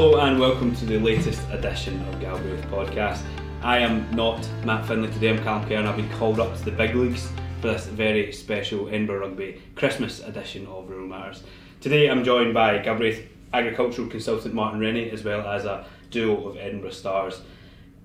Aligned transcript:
Hello 0.00 0.18
and 0.18 0.40
welcome 0.40 0.74
to 0.76 0.86
the 0.86 0.98
latest 0.98 1.46
edition 1.50 2.00
of 2.08 2.18
Galbraith 2.20 2.64
Podcast. 2.70 3.20
I 3.60 3.80
am 3.80 4.10
not 4.16 4.48
Matt 4.64 4.86
Finlay 4.86 5.12
today, 5.12 5.28
I'm 5.28 5.42
Callum 5.42 5.68
Kerr 5.68 5.74
and 5.74 5.86
I've 5.86 5.96
been 5.98 6.08
called 6.12 6.40
up 6.40 6.56
to 6.56 6.64
the 6.64 6.70
big 6.70 6.94
leagues 6.94 7.30
for 7.60 7.66
this 7.66 7.84
very 7.84 8.32
special 8.32 8.88
Edinburgh 8.88 9.28
Rugby 9.28 9.60
Christmas 9.74 10.20
edition 10.20 10.66
of 10.68 10.88
Rural 10.88 11.06
Matters. 11.06 11.42
Today 11.82 12.08
I'm 12.08 12.24
joined 12.24 12.54
by 12.54 12.78
Galbraith 12.78 13.28
agricultural 13.52 14.08
consultant 14.08 14.54
Martin 14.54 14.80
Rennie 14.80 15.10
as 15.10 15.22
well 15.22 15.46
as 15.46 15.66
a 15.66 15.84
duo 16.10 16.48
of 16.48 16.56
Edinburgh 16.56 16.92
stars, 16.92 17.42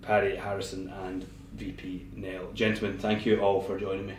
Paddy 0.02 0.35
Harrison 0.35 0.89
and 1.05 1.25
WP 1.55 2.13
Nel. 2.17 2.52
Gentlemen, 2.53 2.99
thank 2.99 3.25
you 3.25 3.39
all 3.39 3.62
for 3.62 3.80
joining 3.80 4.07
me. 4.07 4.16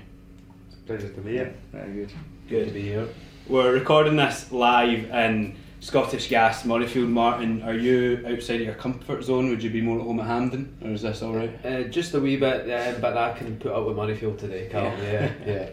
It's 0.68 0.76
a 0.76 0.86
Pleasure 0.86 1.10
to 1.10 1.20
be 1.20 1.32
here. 1.32 1.54
Very 1.72 1.92
good. 1.92 2.12
Good 2.48 2.68
to 2.68 2.72
be 2.72 2.80
here. 2.80 3.06
We're 3.46 3.74
recording 3.74 4.16
this 4.16 4.50
live 4.50 5.10
in 5.10 5.58
Scottish 5.90 6.28
Gas 6.28 6.64
Murrayfield. 6.64 7.08
Martin, 7.08 7.62
are 7.62 7.72
you 7.72 8.20
outside 8.26 8.60
of 8.60 8.66
your 8.66 8.74
comfort 8.74 9.22
zone? 9.22 9.48
Would 9.50 9.62
you 9.62 9.70
be 9.70 9.80
more 9.80 10.00
at 10.00 10.04
home 10.04 10.18
at 10.18 10.26
Hampden, 10.26 10.76
or 10.82 10.90
is 10.90 11.02
this 11.02 11.22
all 11.22 11.32
right? 11.32 11.64
Uh, 11.64 11.84
just 11.84 12.12
a 12.14 12.18
wee 12.18 12.36
bit, 12.36 12.68
uh, 12.68 12.98
but 13.00 13.16
I 13.16 13.38
can 13.38 13.56
put 13.56 13.70
up 13.70 13.86
with 13.86 13.96
Murrayfield 13.96 14.36
today, 14.36 14.68
Carl. 14.68 14.92
Yeah, 15.00 15.30
yeah. 15.46 15.68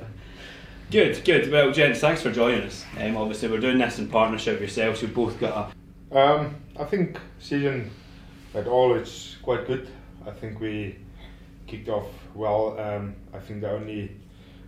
Good, 0.92 1.26
good. 1.26 1.52
Well, 1.52 1.72
gents, 1.72 2.00
thanks 2.00 2.22
for 2.22 2.32
joining 2.32 2.62
us. 2.62 2.86
Um, 3.00 3.18
obviously, 3.18 3.50
we're 3.50 3.60
doing 3.60 3.80
this 3.80 3.98
in 3.98 4.08
partnership 4.08 4.60
with 4.60 4.62
yourselves. 4.62 5.02
You've 5.02 5.16
both 5.16 5.40
got 5.40 5.74
a 6.14 6.16
Um, 6.16 6.58
I 6.80 6.84
think 6.84 7.18
season 7.40 7.90
at 8.54 8.68
all 8.68 8.94
it's 8.94 9.38
quite 9.42 9.66
good. 9.66 9.90
I 10.28 10.30
think 10.30 10.60
we 10.60 10.96
kicked 11.66 11.90
off 11.90 12.10
well. 12.36 12.80
Um, 12.80 13.16
I 13.34 13.40
think 13.40 13.62
the 13.62 13.72
only 13.72 14.12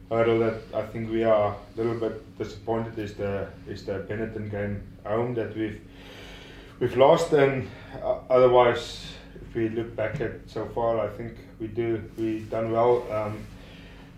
hurdle 0.09 0.39
that 0.39 0.55
I 0.73 0.87
think 0.87 1.11
we 1.11 1.23
are 1.23 1.53
a 1.53 1.77
little 1.77 1.99
bit 1.99 2.35
disappointed 2.39 2.97
is 2.97 3.13
the 3.13 3.47
is 3.67 3.85
the 3.85 3.99
Benetton 4.09 4.49
game 4.49 4.81
home 5.05 5.33
that 5.35 5.55
we've 5.55 5.81
we've 6.79 6.97
lost. 6.97 7.33
And 7.33 7.69
uh, 8.03 8.19
otherwise, 8.29 9.05
if 9.41 9.55
we 9.55 9.69
look 9.69 9.95
back 9.95 10.21
at 10.21 10.31
so 10.47 10.65
far, 10.67 10.99
I 10.99 11.09
think 11.09 11.37
we 11.59 11.67
do 11.67 12.03
we 12.17 12.39
done 12.39 12.71
well. 12.71 13.05
Um, 13.11 13.39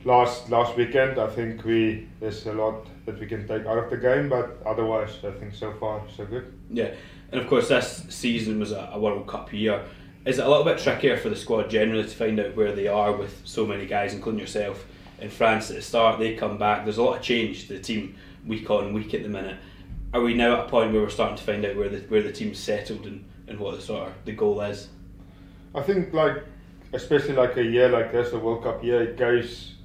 last 0.06 0.50
last 0.50 0.76
weekend, 0.76 1.20
I 1.20 1.28
think 1.28 1.64
we 1.66 2.08
there's 2.20 2.46
a 2.46 2.54
lot 2.54 2.88
that 3.06 3.20
we 3.20 3.26
can 3.26 3.48
take 3.48 3.66
out 3.66 3.78
of 3.78 3.90
the 3.90 3.98
game, 3.98 4.30
but 4.30 4.58
otherwise, 4.66 5.18
I 5.24 5.32
think 5.32 5.54
so 5.54 5.74
far 5.74 6.02
so 6.16 6.26
good. 6.26 6.54
yeah, 6.70 6.92
and 7.32 7.42
of 7.42 7.48
course 7.48 7.70
this 7.70 8.06
season 8.10 8.60
was 8.60 8.72
a, 8.72 8.90
a 8.94 9.00
World 9.00 9.28
Cup 9.28 9.54
year. 9.54 9.84
Is 10.26 10.40
it 10.40 10.46
a 10.46 10.50
little 10.50 10.66
bit 10.66 10.78
trickier 10.78 11.16
for 11.16 11.30
the 11.30 11.38
squad 11.38 11.70
generally 11.70 12.04
to 12.04 12.10
find 12.10 12.38
out 12.38 12.54
where 12.54 12.74
they 12.74 12.88
are 12.88 13.14
with 13.16 13.42
so 13.46 13.66
many 13.66 13.86
guys, 13.86 14.14
including 14.14 14.42
yourself, 14.42 14.86
in 15.22 15.30
France 15.30 15.70
at 15.70 15.78
the 15.78 15.82
start? 15.82 16.20
They 16.20 16.36
come 16.36 16.58
back. 16.58 16.84
There's 16.84 16.98
a 16.98 17.04
lot 17.04 17.16
of 17.18 17.24
change 17.24 17.68
to 17.68 17.74
the 17.74 17.80
team 17.80 18.16
week 18.46 18.70
on 18.70 18.92
week 18.92 19.14
at 19.14 19.24
the 19.24 19.30
minute. 19.30 19.58
Are 20.14 20.22
we 20.22 20.34
now 20.34 20.54
at 20.54 20.66
a 20.66 20.70
point 20.70 20.94
where 20.94 21.02
we're 21.02 21.10
starting 21.10 21.38
to 21.38 21.44
find 21.44 21.66
out 21.66 21.76
where 21.76 21.90
the 21.90 21.98
where 22.08 22.24
the 22.24 22.32
team's 22.32 22.60
settled 22.60 23.06
and, 23.06 23.26
and 23.48 23.60
what 23.60 23.76
the 23.76 23.82
sort 23.82 24.08
of 24.08 24.14
the 24.26 24.32
goal 24.32 24.62
is? 24.62 24.88
I 25.76 25.82
think 25.82 26.14
like 26.14 26.44
especially 26.94 27.34
like 27.34 27.58
a 27.58 27.64
year 27.64 27.90
like 27.90 28.12
this, 28.12 28.32
a 28.32 28.40
World 28.40 28.64
Cup 28.64 28.84
year, 28.84 29.02
it 29.04 29.18
gives 29.18 29.76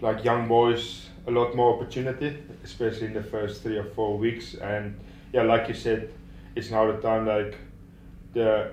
like 0.00 0.24
young 0.24 0.46
boys 0.46 1.08
a 1.26 1.30
lot 1.30 1.56
more 1.56 1.74
opportunity, 1.74 2.36
especially 2.62 3.06
in 3.06 3.14
the 3.14 3.22
first 3.22 3.62
three 3.62 3.76
or 3.76 3.84
four 3.84 4.16
weeks. 4.16 4.54
And 4.54 4.98
yeah, 5.32 5.42
like 5.42 5.68
you 5.68 5.74
said, 5.74 6.12
it's 6.54 6.70
now 6.70 6.90
the 6.90 6.98
time 6.98 7.26
like 7.26 7.56
the 8.32 8.72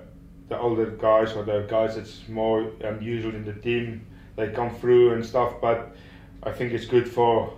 the 0.50 0.60
older 0.60 0.86
guys 0.86 1.34
or 1.34 1.44
the 1.44 1.66
guys 1.70 1.96
that's 1.96 2.28
more 2.28 2.72
um, 2.84 3.02
usual 3.02 3.34
in 3.34 3.46
the 3.46 3.54
team, 3.54 4.06
they 4.36 4.50
come 4.50 4.76
through 4.76 5.14
and 5.14 5.26
stuff. 5.26 5.54
But 5.62 5.96
I 6.44 6.52
think 6.52 6.74
it's 6.74 6.86
good 6.86 7.10
for 7.10 7.54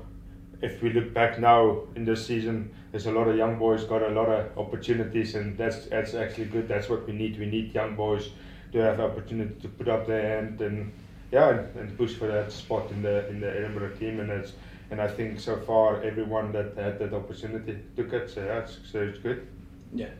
if 0.61 0.81
we 0.81 0.91
look 0.93 1.13
back 1.13 1.39
now 1.39 1.81
in 1.95 2.05
this 2.05 2.25
season, 2.25 2.73
there's 2.93 3.07
a 3.07 3.11
lot 3.11 3.27
of 3.27 3.35
young 3.35 3.57
boys 3.57 3.85
got 3.85 4.03
a 4.03 4.09
lot 4.09 4.29
of 4.29 4.55
opportunities, 4.55 5.33
and 5.33 5.57
that's 5.57 5.87
that's 5.87 6.13
actually 6.13 6.45
good. 6.45 6.67
That's 6.67 6.87
what 6.87 7.07
we 7.07 7.13
need. 7.13 7.39
We 7.39 7.47
need 7.47 7.73
young 7.73 7.95
boys 7.95 8.29
to 8.71 8.77
have 8.77 8.99
opportunity 8.99 9.55
to 9.61 9.67
put 9.67 9.87
up 9.87 10.05
their 10.05 10.21
hand 10.21 10.61
and 10.61 10.93
yeah, 11.31 11.49
and, 11.49 11.97
push 11.97 12.13
for 12.13 12.27
that 12.27 12.51
spot 12.51 12.91
in 12.91 13.01
the 13.01 13.27
in 13.29 13.39
the 13.39 13.49
Edinburgh 13.49 13.95
team. 13.95 14.19
And 14.19 14.29
it's 14.29 14.53
and 14.91 15.01
I 15.01 15.07
think 15.07 15.39
so 15.39 15.57
far 15.57 16.03
everyone 16.03 16.51
that 16.51 16.77
had 16.77 16.99
that 16.99 17.15
opportunity 17.15 17.79
took 17.95 18.13
it. 18.13 18.29
So 18.29 18.41
it's, 18.63 18.77
so 18.91 19.01
it's 19.01 19.17
good. 19.17 19.47
Yeah. 19.91 20.11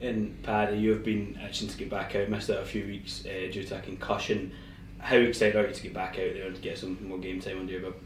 And 0.00 0.42
Paddy, 0.42 0.78
you've 0.78 1.04
been 1.04 1.38
itching 1.48 1.68
to 1.68 1.78
get 1.78 1.90
back 1.90 2.16
out, 2.16 2.28
missed 2.28 2.50
out 2.50 2.58
a 2.58 2.66
few 2.66 2.86
weeks 2.86 3.24
uh, 3.24 3.52
due 3.52 3.62
to 3.62 3.78
a 3.78 3.80
concussion. 3.80 4.50
How 4.98 5.16
excited 5.16 5.54
are 5.54 5.68
you 5.68 5.72
to 5.72 5.82
get 5.82 5.94
back 5.94 6.18
out 6.18 6.34
there 6.34 6.48
and 6.48 6.60
get 6.60 6.76
some 6.76 7.08
more 7.08 7.18
game 7.18 7.40
time 7.40 7.60
under 7.60 7.72
your 7.72 7.82
belt? 7.82 7.96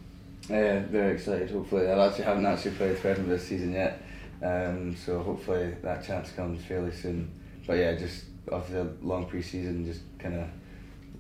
Uh, 0.50 0.83
very 0.91 1.15
excited. 1.15 1.49
Hopefully, 1.53 1.87
I 1.88 2.09
actually 2.09 2.25
haven't 2.25 2.44
actually 2.44 2.72
played 2.72 2.99
for 2.99 3.09
Edinburgh 3.09 3.37
this 3.37 3.47
season 3.47 3.72
yet, 3.72 4.03
um, 4.43 4.97
so 4.97 5.22
hopefully 5.22 5.77
that 5.83 6.05
chance 6.05 6.33
comes 6.33 6.65
fairly 6.65 6.91
soon. 6.91 7.31
But 7.69 7.75
yeah, 7.75 7.94
just 7.94 8.25
after 8.53 8.72
the 8.72 8.97
long 9.00 9.27
pre-season, 9.27 9.84
just 9.84 10.00
kind 10.19 10.34
of 10.34 10.49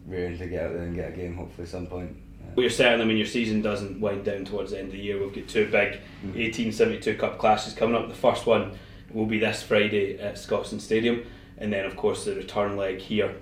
rearing 0.04 0.36
to 0.36 0.48
get 0.48 0.64
out 0.64 0.72
there 0.72 0.82
and 0.82 0.96
get 0.96 1.12
a 1.12 1.16
game. 1.16 1.36
Hopefully, 1.36 1.62
at 1.62 1.70
some 1.70 1.86
point. 1.86 2.16
Well, 2.56 2.64
you're 2.64 2.70
certain, 2.70 3.00
I 3.00 3.04
mean, 3.04 3.18
your 3.18 3.26
season 3.26 3.62
doesn't 3.62 4.00
wind 4.00 4.24
down 4.24 4.44
towards 4.44 4.72
the 4.72 4.78
end 4.78 4.88
of 4.88 4.92
the 4.94 4.98
year. 4.98 5.22
We've 5.22 5.32
got 5.32 5.46
two 5.46 5.66
big 5.66 6.00
1872 6.22 7.14
Cup 7.14 7.38
clashes 7.38 7.74
coming 7.74 7.94
up. 7.94 8.08
The 8.08 8.14
first 8.16 8.46
one 8.46 8.76
will 9.12 9.26
be 9.26 9.38
this 9.38 9.62
Friday 9.62 10.18
at 10.18 10.38
Scotland 10.38 10.82
Stadium, 10.82 11.24
and 11.56 11.72
then, 11.72 11.84
of 11.84 11.94
course, 11.94 12.24
the 12.24 12.34
return 12.34 12.76
leg 12.76 12.98
here 12.98 13.36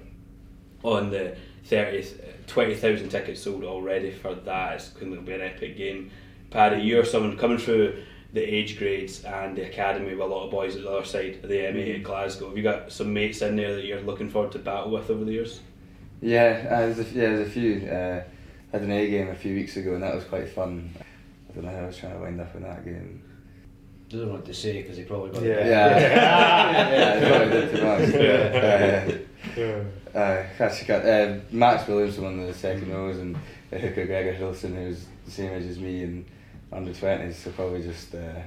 on 0.82 1.08
the 1.08 1.36
30th. 1.68 2.46
20,000 2.46 3.08
tickets 3.10 3.42
sold 3.42 3.64
already 3.64 4.10
for 4.10 4.34
that. 4.34 4.74
It's 4.74 4.88
going 4.90 5.14
to 5.14 5.20
be 5.20 5.32
an 5.34 5.42
epic 5.42 5.76
game. 5.76 6.10
Paddy, 6.50 6.80
you're 6.82 7.04
someone 7.04 7.36
coming 7.36 7.58
through 7.58 8.02
the 8.32 8.40
age 8.42 8.78
grades 8.78 9.24
and 9.24 9.56
the 9.56 9.62
academy 9.66 10.10
with 10.12 10.20
a 10.20 10.24
lot 10.24 10.44
of 10.44 10.50
boys 10.50 10.76
at 10.76 10.82
the 10.82 10.90
other 10.90 11.04
side 11.04 11.40
of 11.42 11.48
the 11.48 11.56
M8 11.56 11.96
at 11.96 12.02
Glasgow. 12.02 12.48
Have 12.48 12.56
you 12.56 12.62
got 12.62 12.90
some 12.92 13.12
mates 13.12 13.42
in 13.42 13.56
there 13.56 13.74
that 13.74 13.84
you're 13.84 14.00
looking 14.00 14.28
forward 14.30 14.52
to 14.52 14.58
battle 14.58 14.90
with 14.90 15.10
over 15.10 15.24
the 15.24 15.32
years? 15.32 15.60
Yeah, 16.20 16.66
uh, 16.70 16.78
there's 16.80 16.98
a, 16.98 17.02
yeah, 17.04 17.28
there's 17.36 17.48
a 17.48 17.50
few. 17.50 17.86
Uh, 17.86 18.22
had 18.72 18.82
an 18.82 18.90
A 18.90 19.08
game 19.08 19.28
a 19.28 19.34
few 19.34 19.54
weeks 19.54 19.76
ago, 19.76 19.94
and 19.94 20.02
that 20.02 20.14
was 20.14 20.24
quite 20.24 20.48
fun. 20.48 20.90
I 21.48 21.52
don't 21.54 21.64
know 21.64 21.70
how 21.70 21.84
I 21.84 21.86
was 21.86 21.96
trying 21.96 22.14
to 22.14 22.18
wind 22.18 22.40
up 22.40 22.54
in 22.54 22.62
that 22.64 22.84
game. 22.84 23.22
Doesn't 24.08 24.26
know 24.26 24.32
what 24.34 24.44
to 24.46 24.54
say 24.54 24.82
because 24.82 24.96
he 24.96 25.04
probably 25.04 25.30
got 25.30 25.42
Yeah. 25.42 25.54
it. 25.54 25.66
Yeah, 25.66 26.90
yeah, 27.20 27.26
I 27.26 27.78
probably 27.78 28.06
did, 28.06 28.10
to 28.10 29.18
be. 29.18 29.24
Uh, 29.58 29.60
Yeah. 29.60 29.82
Uh, 30.18 30.44
actually, 30.58 30.88
got, 30.88 31.06
uh, 31.06 31.36
Max 31.52 31.86
Williamson 31.86 32.24
won 32.24 32.44
the 32.44 32.52
second 32.52 32.92
rows, 32.92 33.18
and 33.18 33.36
uh, 33.36 33.78
Hooker 33.78 34.04
Gregor 34.04 34.34
Hiddleston, 34.34 34.74
who's 34.74 35.04
the 35.24 35.30
same 35.30 35.52
age 35.52 35.66
as 35.66 35.78
me 35.78 36.02
and 36.02 36.26
under 36.72 36.92
twenties, 36.92 37.36
so 37.36 37.52
probably 37.52 37.84
just 37.84 38.12
uh, 38.16 38.40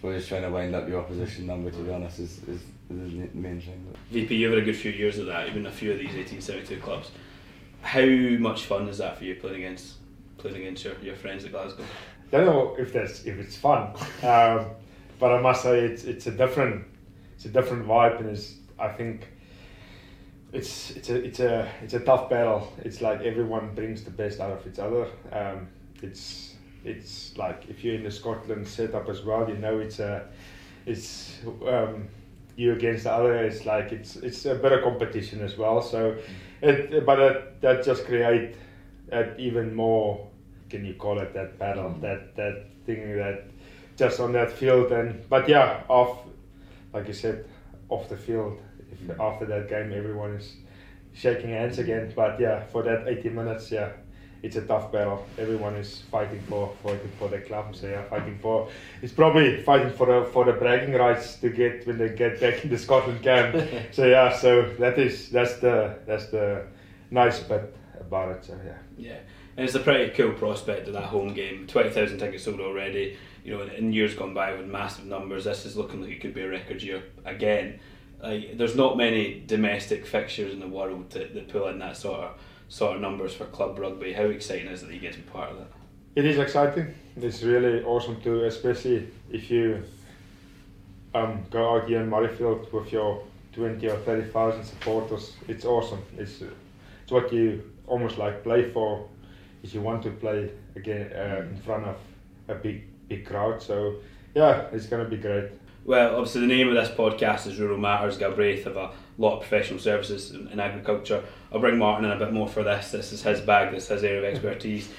probably 0.00 0.16
just 0.16 0.30
trying 0.30 0.40
to 0.40 0.50
wind 0.50 0.74
up 0.74 0.88
your 0.88 1.00
opposition 1.00 1.46
number. 1.46 1.70
To 1.70 1.76
be 1.76 1.92
honest, 1.92 2.18
is 2.20 2.38
is, 2.44 2.62
is 2.88 3.12
the 3.12 3.28
main 3.34 3.60
thing. 3.60 3.94
WP, 4.10 4.30
you've 4.30 4.52
had 4.52 4.62
a 4.62 4.64
good 4.64 4.74
few 4.74 4.90
years 4.90 5.18
of 5.18 5.26
that. 5.26 5.44
You've 5.44 5.54
been 5.54 5.66
a 5.66 5.70
few 5.70 5.92
of 5.92 5.98
these 5.98 6.14
1872 6.14 6.80
Cups. 6.80 7.10
How 7.82 8.06
much 8.40 8.64
fun 8.64 8.88
is 8.88 8.96
that 8.96 9.18
for 9.18 9.24
you 9.24 9.34
playing 9.34 9.56
against 9.56 9.96
playing 10.38 10.56
against 10.56 10.82
your, 10.82 10.94
your 11.02 11.16
friends 11.16 11.44
at 11.44 11.52
Glasgow? 11.52 11.84
I 12.32 12.36
don't 12.38 12.46
know 12.46 12.74
if 12.78 12.94
that's 12.94 13.26
if 13.26 13.38
it's 13.38 13.58
fun, 13.58 13.90
um, 14.22 14.70
but 15.20 15.34
I 15.34 15.42
must 15.42 15.62
say 15.62 15.80
it's 15.80 16.04
it's 16.04 16.26
a 16.26 16.32
different 16.32 16.86
it's 17.34 17.44
a 17.44 17.50
different 17.50 17.86
vibe, 17.86 18.18
and 18.20 18.30
it's 18.30 18.54
I 18.78 18.88
think 18.88 19.26
it's 20.56 20.90
it's 20.92 21.10
a 21.10 21.16
it's 21.16 21.40
a 21.40 21.68
it's 21.82 21.94
a 21.94 22.00
tough 22.00 22.30
battle. 22.30 22.72
It's 22.78 23.00
like 23.02 23.20
everyone 23.20 23.74
brings 23.74 24.02
the 24.04 24.10
best 24.10 24.40
out 24.40 24.52
of 24.52 24.66
each 24.66 24.78
other. 24.78 25.06
Um, 25.30 25.68
it's 26.02 26.54
it's 26.84 27.36
like 27.36 27.64
if 27.68 27.84
you're 27.84 27.94
in 27.94 28.04
the 28.04 28.10
Scotland 28.10 28.66
setup 28.66 29.08
as 29.08 29.22
well, 29.22 29.48
you 29.48 29.56
know 29.56 29.78
it's 29.78 29.98
a 29.98 30.26
it's 30.86 31.38
um, 31.68 32.08
you 32.56 32.72
against 32.72 33.04
the 33.04 33.12
other. 33.12 33.36
It's 33.36 33.66
like 33.66 33.92
it's 33.92 34.16
it's 34.16 34.46
a 34.46 34.54
bit 34.54 34.72
of 34.72 34.82
competition 34.82 35.42
as 35.42 35.58
well. 35.58 35.82
So, 35.82 36.16
it 36.62 37.04
but 37.04 37.16
that 37.16 37.60
that 37.60 37.84
just 37.84 38.06
create 38.06 38.56
that 39.08 39.38
even 39.38 39.74
more. 39.74 40.26
Can 40.70 40.84
you 40.84 40.94
call 40.94 41.18
it 41.18 41.34
that 41.34 41.58
battle? 41.58 41.94
That 42.00 42.34
that 42.36 42.64
thing 42.86 43.16
that 43.16 43.44
just 43.96 44.20
on 44.20 44.32
that 44.32 44.50
field 44.50 44.90
and 44.90 45.28
but 45.28 45.48
yeah, 45.48 45.82
off 45.88 46.20
like 46.94 47.08
you 47.08 47.14
said, 47.14 47.44
off 47.90 48.08
the 48.08 48.16
field. 48.16 48.58
If 48.92 49.20
after 49.20 49.46
that 49.46 49.68
game 49.68 49.92
everyone 49.92 50.32
is 50.32 50.54
shaking 51.12 51.50
hands 51.50 51.78
again. 51.78 52.12
But 52.14 52.40
yeah, 52.40 52.64
for 52.64 52.82
that 52.82 53.08
80 53.08 53.30
minutes, 53.30 53.70
yeah, 53.70 53.90
it's 54.42 54.56
a 54.56 54.62
tough 54.62 54.92
battle. 54.92 55.26
Everyone 55.38 55.74
is 55.76 56.02
fighting 56.10 56.40
for 56.48 56.74
fighting 56.82 57.10
for 57.18 57.28
their 57.28 57.40
club. 57.40 57.74
So 57.74 57.88
yeah, 57.88 58.04
fighting 58.04 58.38
for 58.38 58.68
it's 59.02 59.12
probably 59.12 59.62
fighting 59.62 59.92
for 59.92 60.06
the 60.06 60.30
for 60.30 60.44
the 60.44 60.52
bragging 60.52 60.94
rights 60.94 61.36
to 61.36 61.50
get 61.50 61.86
when 61.86 61.98
they 61.98 62.10
get 62.10 62.40
back 62.40 62.64
in 62.64 62.70
the 62.70 62.78
Scotland 62.78 63.22
camp. 63.22 63.68
so 63.92 64.06
yeah, 64.06 64.36
so 64.36 64.72
that 64.78 64.98
is 64.98 65.30
that's 65.30 65.56
the 65.56 65.98
that's 66.06 66.26
the 66.26 66.66
nice 67.10 67.40
bit 67.40 67.74
about 67.98 68.36
it. 68.36 68.44
So 68.44 68.58
yeah. 68.64 68.78
Yeah, 68.98 69.18
and 69.56 69.64
it's 69.64 69.74
a 69.74 69.80
pretty 69.80 70.12
cool 70.12 70.32
prospect 70.32 70.86
of 70.88 70.94
that 70.94 71.04
home 71.04 71.34
game. 71.34 71.66
Twenty 71.66 71.90
thousand 71.90 72.18
tickets 72.18 72.44
sold 72.44 72.60
already. 72.60 73.16
You 73.44 73.56
know, 73.56 73.62
in, 73.62 73.70
in 73.70 73.92
years 73.92 74.14
gone 74.14 74.34
by 74.34 74.54
with 74.54 74.66
massive 74.66 75.06
numbers, 75.06 75.44
this 75.44 75.66
is 75.66 75.76
looking 75.76 76.02
like 76.02 76.10
it 76.10 76.20
could 76.20 76.34
be 76.34 76.42
a 76.42 76.48
record 76.48 76.82
year 76.82 77.02
again. 77.24 77.80
Like, 78.26 78.58
there's 78.58 78.74
not 78.74 78.96
many 78.96 79.44
domestic 79.46 80.04
fixtures 80.04 80.52
in 80.52 80.58
the 80.58 80.66
world 80.66 81.10
that, 81.10 81.32
that 81.34 81.48
pull 81.48 81.68
in 81.68 81.78
that 81.78 81.96
sort 81.96 82.20
of 82.20 82.30
sort 82.68 82.96
of 82.96 83.00
numbers 83.00 83.32
for 83.32 83.44
club 83.44 83.78
rugby. 83.78 84.12
How 84.12 84.24
exciting 84.24 84.66
is 84.66 84.82
it 84.82 84.86
that 84.86 84.94
you 84.94 85.00
get 85.00 85.12
to 85.12 85.20
be 85.20 85.30
part 85.30 85.52
of 85.52 85.58
that? 85.58 85.68
It 86.16 86.24
is 86.24 86.38
exciting. 86.38 86.92
It's 87.16 87.42
really 87.44 87.84
awesome 87.84 88.20
too, 88.20 88.42
especially 88.44 89.08
if 89.30 89.48
you 89.50 89.84
um, 91.14 91.44
go 91.50 91.76
out 91.76 91.88
here 91.88 92.00
in 92.02 92.10
Murrayfield 92.10 92.72
with 92.72 92.90
your 92.90 93.22
twenty 93.52 93.88
or 93.88 93.98
thirty 93.98 94.28
thousand 94.30 94.64
supporters. 94.64 95.36
It's 95.46 95.64
awesome. 95.64 96.02
It's 96.18 96.42
it's 97.02 97.12
what 97.12 97.32
you 97.32 97.62
almost 97.86 98.18
like 98.18 98.42
play 98.42 98.70
for. 98.72 99.08
If 99.62 99.72
you 99.72 99.82
want 99.82 100.02
to 100.02 100.10
play 100.10 100.50
again 100.74 101.12
uh, 101.12 101.42
in 101.48 101.56
front 101.62 101.84
of 101.86 101.96
a 102.48 102.54
big 102.56 102.82
big 103.08 103.24
crowd. 103.24 103.62
So 103.62 103.96
yeah, 104.34 104.66
it's 104.72 104.86
gonna 104.86 105.08
be 105.08 105.16
great. 105.16 105.50
Well, 105.86 106.16
obviously, 106.16 106.40
the 106.40 106.48
name 106.48 106.66
of 106.66 106.74
this 106.74 106.88
podcast 106.88 107.46
is 107.46 107.60
Rural 107.60 107.78
Matters. 107.78 108.18
Galbraith 108.18 108.64
have 108.64 108.76
a 108.76 108.90
lot 109.18 109.34
of 109.34 109.40
professional 109.42 109.78
services 109.78 110.32
in, 110.32 110.48
in, 110.48 110.58
agriculture. 110.58 111.22
I'll 111.52 111.60
bring 111.60 111.78
Martin 111.78 112.06
in 112.06 112.10
a 112.10 112.18
bit 112.18 112.32
more 112.32 112.48
for 112.48 112.64
this. 112.64 112.90
This 112.90 113.12
is 113.12 113.22
his 113.22 113.40
bag, 113.40 113.70
this 113.70 113.84
is 113.84 113.90
his 113.90 114.02
area 114.02 114.18
of 114.18 114.24
expertise. 114.24 114.90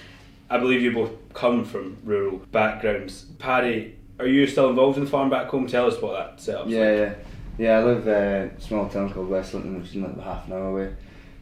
I 0.50 0.57
believe 0.60 0.81
you 0.81 0.94
both 0.94 1.12
come 1.34 1.66
from 1.66 1.98
rural 2.06 2.38
backgrounds. 2.54 3.25
Paddy, 3.38 3.98
are 4.18 4.28
you 4.28 4.48
still 4.48 4.69
involved 4.69 4.98
in 4.98 5.04
the 5.04 5.10
farm 5.10 5.30
back 5.30 5.48
home? 5.50 5.68
Tell 5.68 5.88
us 5.88 6.01
what 6.01 6.13
that 6.13 6.39
setup's 6.39 6.69
yeah, 6.69 6.80
like. 6.80 6.98
Yeah, 6.98 7.16
yeah. 7.57 7.80
I 7.80 7.84
live 7.84 8.07
uh, 8.07 8.56
a 8.56 8.62
small 8.62 8.88
town 8.88 9.12
called 9.12 9.28
West 9.28 9.54
Linton, 9.54 9.81
which 9.81 9.89
is 9.89 9.95
like 9.98 10.18
half 10.22 10.48
an 10.48 10.54
hour 10.54 10.69
away. 10.69 10.95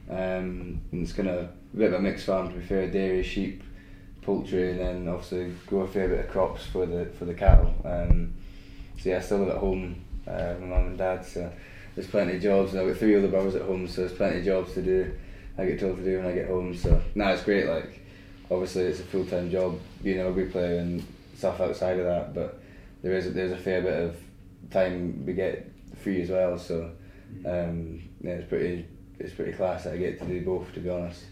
Um, 0.09 0.81
and 0.91 1.03
it's 1.03 1.13
kind 1.13 1.29
of 1.29 1.43
a 1.43 1.49
bit 1.77 1.93
of 1.93 1.99
a 1.99 2.01
mixed 2.01 2.25
farm 2.25 2.49
to 2.49 2.55
be 2.55 2.65
fair, 2.65 2.89
dairy, 2.89 3.21
sheep, 3.21 3.61
poultry, 4.23 4.71
and 4.71 4.79
then 4.79 5.07
obviously 5.07 5.53
grow 5.67 5.81
a 5.81 5.87
fair 5.87 6.07
bit 6.07 6.25
of 6.25 6.31
crops 6.31 6.65
for 6.65 6.87
the 6.87 7.05
for 7.19 7.25
the 7.25 7.35
cattle. 7.35 7.75
Um, 7.85 8.33
so 8.97 9.09
yeah, 9.09 9.17
I 9.17 9.21
still 9.21 9.39
live 9.39 9.49
at 9.49 9.57
home 9.57 10.03
uh, 10.27 10.53
with 10.53 10.61
my 10.61 10.67
mum 10.67 10.87
and 10.87 10.97
dad. 10.97 11.25
So 11.25 11.51
there's 11.95 12.07
plenty 12.07 12.35
of 12.35 12.41
jobs. 12.41 12.71
And 12.71 12.81
I've 12.81 12.87
got 12.87 12.97
three 12.97 13.15
other 13.15 13.27
brothers 13.27 13.55
at 13.55 13.63
home, 13.63 13.87
so 13.87 14.01
there's 14.01 14.13
plenty 14.13 14.39
of 14.39 14.45
jobs 14.45 14.73
to 14.73 14.81
do. 14.81 15.17
I 15.57 15.65
get 15.65 15.79
told 15.79 15.97
to 15.97 16.03
do 16.03 16.17
when 16.17 16.27
I 16.27 16.33
get 16.33 16.47
home. 16.47 16.75
So 16.75 17.01
now 17.15 17.29
it's 17.31 17.43
great. 17.43 17.67
Like 17.67 18.05
obviously 18.51 18.83
it's 18.83 18.99
a 18.99 19.03
full 19.03 19.25
time 19.25 19.49
job 19.49 19.79
being 20.03 20.19
a 20.19 20.25
rugby 20.25 20.45
player 20.45 20.79
and 20.79 21.05
stuff 21.35 21.59
outside 21.59 21.99
of 21.99 22.05
that, 22.05 22.33
but 22.33 22.61
there 23.01 23.13
is 23.13 23.27
a, 23.27 23.29
there's 23.31 23.51
a 23.51 23.57
fair 23.57 23.81
bit 23.81 24.01
of 24.01 24.17
time 24.71 25.25
we 25.25 25.33
get 25.33 25.71
free 26.01 26.21
as 26.21 26.29
well. 26.29 26.57
So 26.57 26.91
um, 27.45 28.01
yeah, 28.21 28.33
it's 28.33 28.49
pretty 28.49 28.85
it's 29.19 29.33
pretty 29.33 29.53
class 29.53 29.85
that 29.85 29.93
I 29.93 29.97
get 29.97 30.19
to 30.19 30.25
do 30.25 30.43
both. 30.43 30.73
To 30.73 30.79
be 30.79 30.89
honest. 30.89 31.23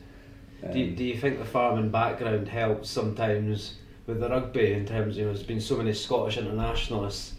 Um, 0.63 0.71
do, 0.71 0.80
you, 0.80 0.95
do 0.95 1.04
you 1.04 1.18
think 1.18 1.39
the 1.39 1.45
farming 1.45 1.89
background 1.89 2.48
helps 2.48 2.89
sometimes 2.89 3.75
with 4.07 4.21
the 4.21 4.30
rugby 4.30 4.71
in 4.71 4.86
terms 4.86 5.15
of 5.15 5.19
you 5.19 5.25
know 5.25 5.33
there's 5.33 5.45
been 5.45 5.60
so 5.60 5.75
many 5.75 5.94
Scottish 5.94 6.38
internationalists 6.38 7.33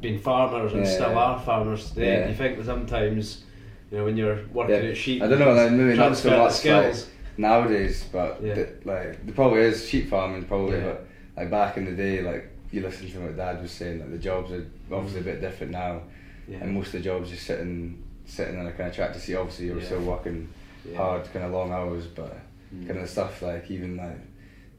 been 0.00 0.18
farmers 0.18 0.72
and 0.72 0.84
yeah, 0.84 0.92
still 0.92 1.18
are 1.18 1.40
farmers 1.40 1.90
today. 1.90 2.20
Yeah. 2.20 2.28
You 2.28 2.34
think 2.34 2.58
that 2.58 2.66
sometimes 2.66 3.44
you 3.90 3.98
know 3.98 4.04
when 4.04 4.16
you're 4.16 4.46
working 4.52 4.74
yeah. 4.74 4.90
at 4.90 4.96
sheep, 4.96 5.22
I 5.22 5.28
don't 5.28 5.38
know, 5.38 5.52
like, 5.52 5.72
maybe 5.72 5.96
not 5.96 6.16
so 6.16 6.36
much 6.36 6.52
skills. 6.52 7.04
Like, 7.04 7.38
nowadays, 7.38 8.04
but 8.12 8.42
yeah. 8.42 8.54
the, 8.54 8.60
like 8.84 9.24
there 9.24 9.34
probably 9.34 9.62
is 9.62 9.88
sheep 9.88 10.10
farming 10.10 10.44
probably, 10.44 10.80
but 10.80 11.06
like 11.36 11.50
back 11.50 11.76
in 11.76 11.84
the 11.84 11.92
day, 11.92 12.22
like 12.22 12.50
you 12.70 12.80
listen 12.80 13.10
to 13.10 13.20
what 13.20 13.36
Dad 13.36 13.60
was 13.60 13.70
saying, 13.70 14.00
like 14.00 14.10
the 14.10 14.18
jobs 14.18 14.52
are 14.52 14.66
obviously 14.90 15.20
a 15.20 15.24
bit 15.24 15.40
different 15.40 15.72
now, 15.72 16.02
and 16.48 16.74
most 16.74 16.88
of 16.88 16.92
the 16.92 17.00
jobs 17.00 17.30
just 17.30 17.46
sitting 17.46 18.02
sitting 18.24 18.58
on 18.58 18.66
a 18.66 18.72
kind 18.72 18.88
of 18.88 18.94
tractor 18.94 19.18
seat. 19.18 19.36
Obviously, 19.36 19.66
you're 19.66 19.82
still 19.82 20.02
working 20.02 20.48
hard, 20.96 21.30
kind 21.32 21.44
of 21.44 21.52
long 21.52 21.72
hours, 21.72 22.06
but 22.06 22.38
mm. 22.74 22.86
kind 22.86 23.00
of 23.00 23.08
stuff 23.08 23.42
like 23.42 23.70
even 23.70 23.96
like 23.96 24.18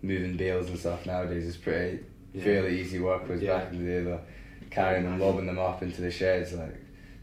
moving 0.02 0.36
bales 0.36 0.68
and 0.68 0.78
stuff 0.78 1.06
nowadays 1.06 1.46
is 1.46 1.58
pretty 1.58 2.04
fairly 2.40 2.82
easy 2.82 3.00
work. 3.00 3.24
Whereas 3.26 3.44
back 3.44 3.72
in 3.72 3.86
the 3.86 3.92
day, 3.92 4.04
the 4.04 4.20
carrying 4.74 5.04
them, 5.04 5.20
lobbing 5.20 5.46
them 5.46 5.60
up 5.60 5.84
into 5.84 6.02
the 6.02 6.12
sheds. 6.12 6.54
Like, 6.54 6.76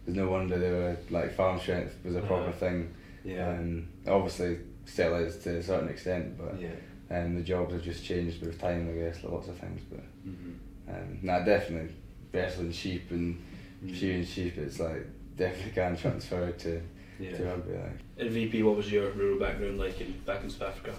there's 0.05 0.17
no 0.17 0.29
wonder 0.29 0.59
they 0.59 0.71
were 0.71 0.97
like 1.11 1.35
farm 1.35 1.59
strength 1.59 1.97
was 2.05 2.17
a 2.17 2.21
proper 2.21 2.53
thing. 2.53 2.95
Yeah. 3.25 3.49
Um, 3.49 3.89
obviously, 4.07 4.59
still 4.87 5.15
is 5.17 5.37
to 5.39 5.59
a 5.59 5.63
certain 5.63 5.89
extent, 5.89 6.39
but 6.39 6.61
yeah. 6.61 6.71
um, 7.11 7.35
the 7.35 7.43
jobs 7.43 7.73
have 7.73 7.83
just 7.83 8.05
changed 8.05 8.41
with 8.41 8.61
time. 8.61 8.89
I 8.89 8.99
guess 8.99 9.23
lots 9.25 9.49
of 9.49 9.57
things, 9.59 9.81
but 9.91 10.01
mm-hmm. 10.27 10.95
um, 10.95 11.19
nah, 11.23 11.41
definitely 11.41 11.95
wrestling 12.33 12.73
sheep 12.73 13.11
and 13.11 13.43
mm-hmm. 13.85 13.95
shearing 13.95 14.25
sheep. 14.25 14.57
It's 14.57 14.81
like 14.81 15.07
definitely 15.37 15.73
can 15.73 15.97
transfer 15.97 16.51
to 16.53 16.83
yeah. 17.19 17.37
to 17.37 17.45
rugby. 17.45 17.73
Like. 17.73 17.99
And 18.19 18.31
WP, 18.31 18.65
what 18.65 18.77
was 18.77 18.91
your 18.91 19.11
rural 19.11 19.39
background 19.39 19.79
like 19.79 20.01
in 20.01 20.13
back 20.25 20.43
in 20.43 20.51
South 20.51 20.71
Africa? 20.71 20.95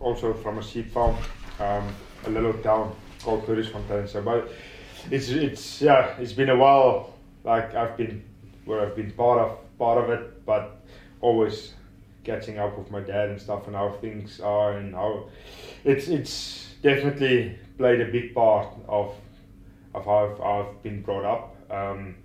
Also 0.00 0.34
from 0.34 0.58
a 0.58 0.62
sheep 0.62 0.90
farm, 0.90 1.16
um, 1.60 1.94
a 2.26 2.30
little 2.30 2.54
town 2.54 2.94
called 3.22 3.46
Purisfontein. 3.46 4.08
So 4.08 4.18
about 4.18 4.48
it's 5.10 5.28
it's 5.28 5.82
yeah, 5.82 6.16
it's 6.18 6.32
been 6.32 6.50
a 6.50 6.56
while. 6.56 7.14
Like 7.44 7.74
I've 7.74 7.96
been 7.96 8.24
where 8.64 8.80
I've 8.80 8.96
been 8.96 9.10
part 9.12 9.38
of 9.40 9.78
part 9.78 10.02
of 10.02 10.10
it, 10.10 10.44
but 10.46 10.76
always 11.20 11.74
catching 12.24 12.58
up 12.58 12.78
with 12.78 12.90
my 12.90 13.00
dad 13.00 13.30
and 13.30 13.40
stuff 13.40 13.66
and 13.66 13.74
how 13.74 13.90
things 13.90 14.40
are 14.40 14.78
and 14.78 14.94
how 14.94 15.28
it's 15.84 16.08
it's 16.08 16.74
definitely 16.82 17.58
played 17.78 18.00
a 18.00 18.06
big 18.06 18.34
part 18.34 18.68
of 18.88 19.14
of 19.94 20.04
how 20.04 20.26
I've, 20.26 20.40
I've 20.40 20.82
been 20.82 21.02
brought 21.02 21.24
up. 21.24 21.56
Um, 21.70 22.16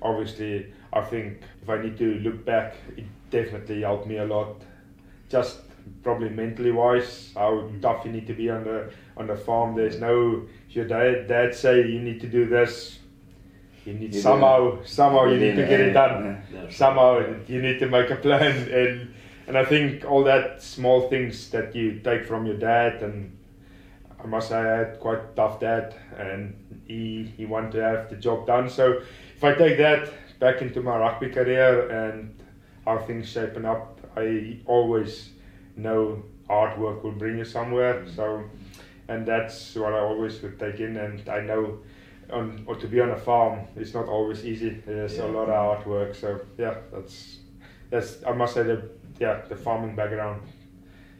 obviously, 0.00 0.72
I 0.92 1.02
think 1.02 1.42
if 1.62 1.68
I 1.68 1.82
need 1.82 1.98
to 1.98 2.14
look 2.20 2.44
back, 2.44 2.76
it 2.96 3.04
definitely 3.30 3.82
helped 3.82 4.06
me 4.06 4.18
a 4.18 4.24
lot. 4.24 4.62
Just 5.28 5.60
probably 6.02 6.30
mentally 6.30 6.72
wise, 6.72 7.32
how 7.34 7.68
tough 7.80 8.04
you 8.04 8.12
need 8.12 8.26
to 8.26 8.34
be 8.34 8.50
on 8.50 8.64
the 8.64 8.90
on 9.16 9.26
the 9.26 9.36
farm. 9.36 9.74
There's 9.74 10.00
no 10.00 10.46
if 10.68 10.76
your 10.76 10.86
dad 10.86 11.28
dad 11.28 11.54
say 11.54 11.86
you 11.86 12.00
need 12.00 12.20
to 12.20 12.28
do 12.28 12.46
this, 12.46 12.98
you 13.84 13.94
need 13.94 14.14
you 14.14 14.20
somehow 14.20 14.82
somehow 14.84 15.26
you, 15.26 15.34
you 15.34 15.40
need 15.40 15.56
to 15.56 15.66
get 15.66 15.80
it 15.80 15.92
done. 15.92 16.42
Yeah. 16.52 16.70
Somehow 16.70 17.24
you 17.46 17.62
need 17.62 17.78
to 17.80 17.86
make 17.88 18.10
a 18.10 18.16
plan 18.16 18.56
and 18.72 19.14
and 19.46 19.58
I 19.58 19.64
think 19.64 20.04
all 20.04 20.24
that 20.24 20.62
small 20.62 21.08
things 21.08 21.50
that 21.50 21.74
you 21.74 22.00
take 22.00 22.24
from 22.24 22.46
your 22.46 22.56
dad 22.56 23.02
and 23.02 23.36
I 24.22 24.26
must 24.26 24.48
say 24.48 24.56
I 24.56 24.78
had 24.78 25.00
quite 25.00 25.34
tough 25.34 25.60
dad 25.60 25.94
and 26.16 26.82
he 26.86 27.32
he 27.36 27.46
wanted 27.46 27.72
to 27.72 27.82
have 27.82 28.10
the 28.10 28.16
job 28.16 28.46
done. 28.46 28.68
So 28.68 29.02
if 29.36 29.44
I 29.44 29.54
take 29.54 29.78
that 29.78 30.12
back 30.38 30.62
into 30.62 30.82
my 30.82 30.96
rugby 30.98 31.30
career 31.30 31.88
and 31.90 32.34
how 32.86 32.98
things 32.98 33.28
shaping 33.28 33.64
up, 33.64 34.00
I 34.16 34.58
always 34.66 35.30
know 35.82 36.22
hard 36.48 36.78
work 36.78 37.04
will 37.04 37.12
bring 37.12 37.38
you 37.38 37.44
somewhere. 37.44 38.06
So, 38.14 38.44
and 39.08 39.26
that's 39.26 39.74
what 39.74 39.92
I 39.92 40.00
always 40.00 40.40
would 40.42 40.58
take 40.58 40.80
in. 40.80 40.96
And 40.96 41.28
I 41.28 41.40
know, 41.40 41.78
on 42.32 42.64
or 42.66 42.76
to 42.76 42.86
be 42.86 43.00
on 43.00 43.10
a 43.10 43.16
farm, 43.16 43.66
it's 43.76 43.94
not 43.94 44.06
always 44.06 44.44
easy. 44.44 44.82
There's 44.86 45.16
yeah. 45.16 45.24
a 45.24 45.28
lot 45.28 45.48
of 45.48 45.54
hard 45.54 45.86
work. 45.86 46.14
So 46.14 46.40
yeah, 46.58 46.76
that's 46.92 47.38
that's 47.90 48.18
I 48.26 48.32
must 48.32 48.54
say 48.54 48.62
the 48.62 48.90
yeah 49.18 49.42
the 49.48 49.56
farming 49.56 49.96
background 49.96 50.42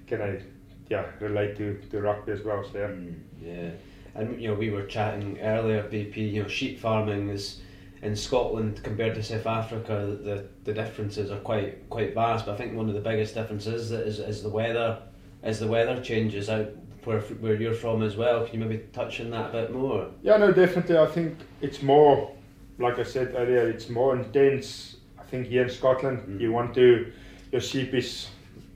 can 0.06 0.22
I 0.22 0.42
yeah 0.88 1.06
relate 1.20 1.56
to 1.56 1.80
to 1.90 2.00
rugby 2.00 2.32
as 2.32 2.42
well. 2.42 2.64
So 2.64 2.78
yeah. 2.78 2.86
Mm, 2.86 3.20
yeah, 3.40 3.70
and 4.14 4.40
you 4.40 4.48
know 4.48 4.54
we 4.54 4.70
were 4.70 4.84
chatting 4.84 5.38
earlier, 5.40 5.82
WP. 5.84 6.16
You 6.16 6.42
know, 6.42 6.48
sheep 6.48 6.78
farming 6.78 7.28
is 7.28 7.60
in 8.02 8.16
Scotland 8.16 8.82
compared 8.82 9.14
to 9.14 9.22
South 9.22 9.46
Africa, 9.46 10.16
the, 10.22 10.46
the 10.64 10.72
differences 10.72 11.30
are 11.30 11.40
quite 11.40 11.88
quite 11.90 12.14
vast. 12.14 12.46
But 12.46 12.54
I 12.54 12.56
think 12.56 12.74
one 12.74 12.88
of 12.88 12.94
the 12.94 13.00
biggest 13.00 13.34
differences 13.34 13.92
is, 13.92 14.18
is 14.18 14.42
the 14.42 14.48
weather, 14.48 15.02
as 15.42 15.60
the 15.60 15.66
weather 15.66 16.00
changes 16.02 16.48
out 16.48 16.68
where 17.04 17.20
where 17.20 17.54
you're 17.54 17.74
from 17.74 18.02
as 18.02 18.16
well. 18.16 18.46
Can 18.46 18.60
you 18.60 18.66
maybe 18.66 18.84
touch 18.92 19.20
on 19.20 19.30
that 19.30 19.50
a 19.50 19.52
bit 19.52 19.72
more? 19.72 20.08
Yeah, 20.22 20.38
no, 20.38 20.52
definitely. 20.52 20.96
I 20.96 21.06
think 21.06 21.38
it's 21.60 21.82
more, 21.82 22.30
like 22.78 22.98
I 22.98 23.04
said 23.04 23.34
earlier, 23.36 23.68
it's 23.68 23.88
more 23.88 24.16
intense. 24.16 24.96
I 25.18 25.24
think 25.24 25.46
here 25.46 25.64
in 25.64 25.70
Scotland, 25.70 26.22
mm. 26.26 26.40
you 26.40 26.52
want 26.52 26.74
to, 26.74 27.12
your 27.52 27.60
sheep 27.60 27.94
is 27.94 28.28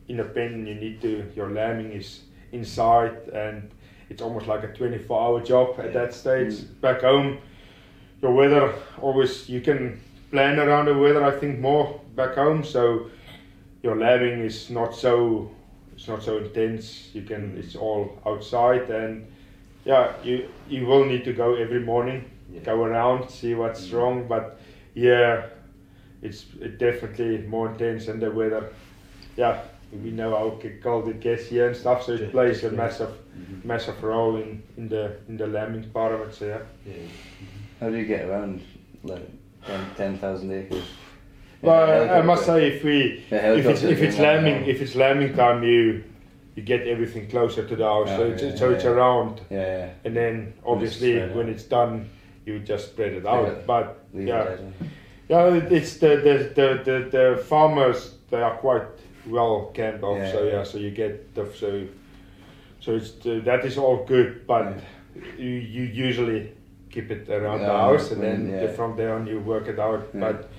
in 0.09 0.21
a 0.21 0.25
pen. 0.25 0.67
You 0.67 0.75
need 0.75 1.01
to, 1.01 1.31
your 1.35 1.51
lambing 1.51 1.93
is 1.93 2.21
inside, 2.53 3.17
and 3.33 3.71
it's 4.11 4.23
almost 4.23 4.47
like 4.47 4.65
a 4.65 4.73
twenty-four 4.73 5.21
hour 5.21 5.43
job 5.43 5.79
at 5.79 5.87
yeah. 5.87 5.93
that 5.93 6.15
stage. 6.15 6.53
Mm. 6.53 6.81
Back 6.83 7.01
home 7.01 7.39
the 8.25 8.31
weather 8.31 8.73
always 9.03 9.51
you 9.51 9.61
can 9.61 10.01
plan 10.31 10.59
around 10.59 10.87
the 10.87 10.97
weather. 10.97 11.23
I 11.23 11.39
think 11.39 11.61
more 11.61 12.01
back 12.17 12.37
home, 12.37 12.65
so 12.65 13.11
your 13.83 13.97
lambing 13.97 14.41
is 14.41 14.71
not 14.71 14.97
so 14.97 15.51
it's 15.95 16.09
not 16.09 16.23
so 16.23 16.39
intense. 16.39 17.11
You 17.13 17.23
can 17.23 17.59
it's 17.59 17.77
all 17.77 18.19
outside 18.25 18.89
and 18.89 19.27
yeah, 19.85 20.15
you 20.23 20.49
you 20.71 20.87
will 20.87 21.05
need 21.05 21.25
to 21.25 21.35
go 21.35 21.55
every 21.55 21.81
morning, 21.81 22.25
yeah. 22.51 22.61
go 22.61 22.83
around, 22.85 23.29
see 23.29 23.55
what's 23.55 23.85
mm-hmm. 23.85 23.97
wrong. 23.97 24.27
But 24.27 24.59
yeah, 24.95 25.49
it's 26.23 26.47
it 26.63 26.79
definitely 26.79 27.47
more 27.47 27.69
intense 27.73 28.09
and 28.09 28.23
the 28.23 28.31
weather. 28.31 28.73
Yeah, 29.37 29.61
we 29.93 30.13
know 30.13 30.31
how 30.31 30.59
cold 30.83 31.09
it 31.09 31.21
gets 31.21 31.49
here 31.49 31.67
and 31.67 31.77
stuff, 31.77 32.05
so 32.05 32.13
it 32.13 32.31
plays 32.31 32.65
a 32.65 32.71
massive, 32.71 33.11
mm-hmm. 33.11 33.69
massive 33.69 34.03
role 34.03 34.37
in, 34.37 34.63
in 34.79 34.89
the 34.89 35.17
in 35.29 35.37
the 35.37 35.47
lambing 35.47 35.91
part 35.91 36.13
of 36.13 36.21
it. 36.23 36.35
So 36.35 36.47
yeah. 36.47 36.63
yeah. 36.87 37.09
How 37.85 37.91
do 37.91 37.99
you 37.99 38.07
get 38.07 38.25
around 38.27 38.63
like 39.03 39.29
10,000 39.99 40.51
acres? 40.53 40.85
Well, 41.61 42.11
I 42.11 42.23
must 42.23 42.47
say, 42.47 42.69
if 42.69 42.83
we 42.83 43.23
if 43.31 43.67
it's 43.67 43.83
if 43.83 44.01
it's 44.01 44.19
lambing 44.19 44.65
if 44.65 44.81
it's 44.81 44.95
lambing 44.95 45.35
time, 45.37 45.63
you 45.63 46.03
you 46.55 46.63
get 46.63 46.87
everything 46.87 47.29
closer 47.29 47.67
to 47.69 47.77
the 47.77 47.85
house, 47.85 48.09
so, 48.09 48.25
it's, 48.25 48.43
yeah, 48.43 48.55
so 48.55 48.69
yeah, 48.71 48.77
it's 48.77 48.85
around. 48.87 49.41
Yeah, 49.51 49.91
And 50.05 50.17
then 50.17 50.55
obviously 50.65 51.13
it's 51.13 51.35
when 51.35 51.49
it's 51.51 51.65
done, 51.65 52.09
you 52.47 52.59
just 52.61 52.87
spread 52.93 53.13
it 53.13 53.27
out. 53.27 53.67
But 53.67 53.99
yeah, 54.15 54.57
yeah, 55.29 55.55
it's 55.79 55.99
the 55.99 56.09
the, 56.27 56.35
the 56.59 56.69
the 56.89 56.99
the 57.17 57.45
farmers 57.45 58.15
they 58.31 58.41
are 58.41 58.57
quite 58.57 58.89
well 59.27 59.71
camped 59.75 60.03
off. 60.03 60.33
so 60.33 60.45
yeah, 60.45 60.65
so 60.65 60.79
you 60.79 60.91
get 60.91 61.35
the 61.35 61.45
so 61.55 61.87
so 62.81 62.95
it's 62.95 63.11
that 63.25 63.65
is 63.67 63.77
all 63.77 64.05
good, 64.07 64.47
but 64.47 64.81
you 65.39 65.51
you 65.77 65.83
usually 65.83 66.53
keep 66.95 67.11
it 67.11 67.29
around 67.29 67.61
yeah, 67.61 67.67
the 67.67 67.73
house, 67.87 68.11
and 68.13 68.23
then 68.23 68.49
yeah. 68.49 68.73
from 68.79 68.97
there 68.97 69.15
on 69.15 69.27
you 69.27 69.41
work 69.41 69.67
it 69.69 69.79
out. 69.79 70.03
Yeah. 70.15 70.21
But 70.21 70.51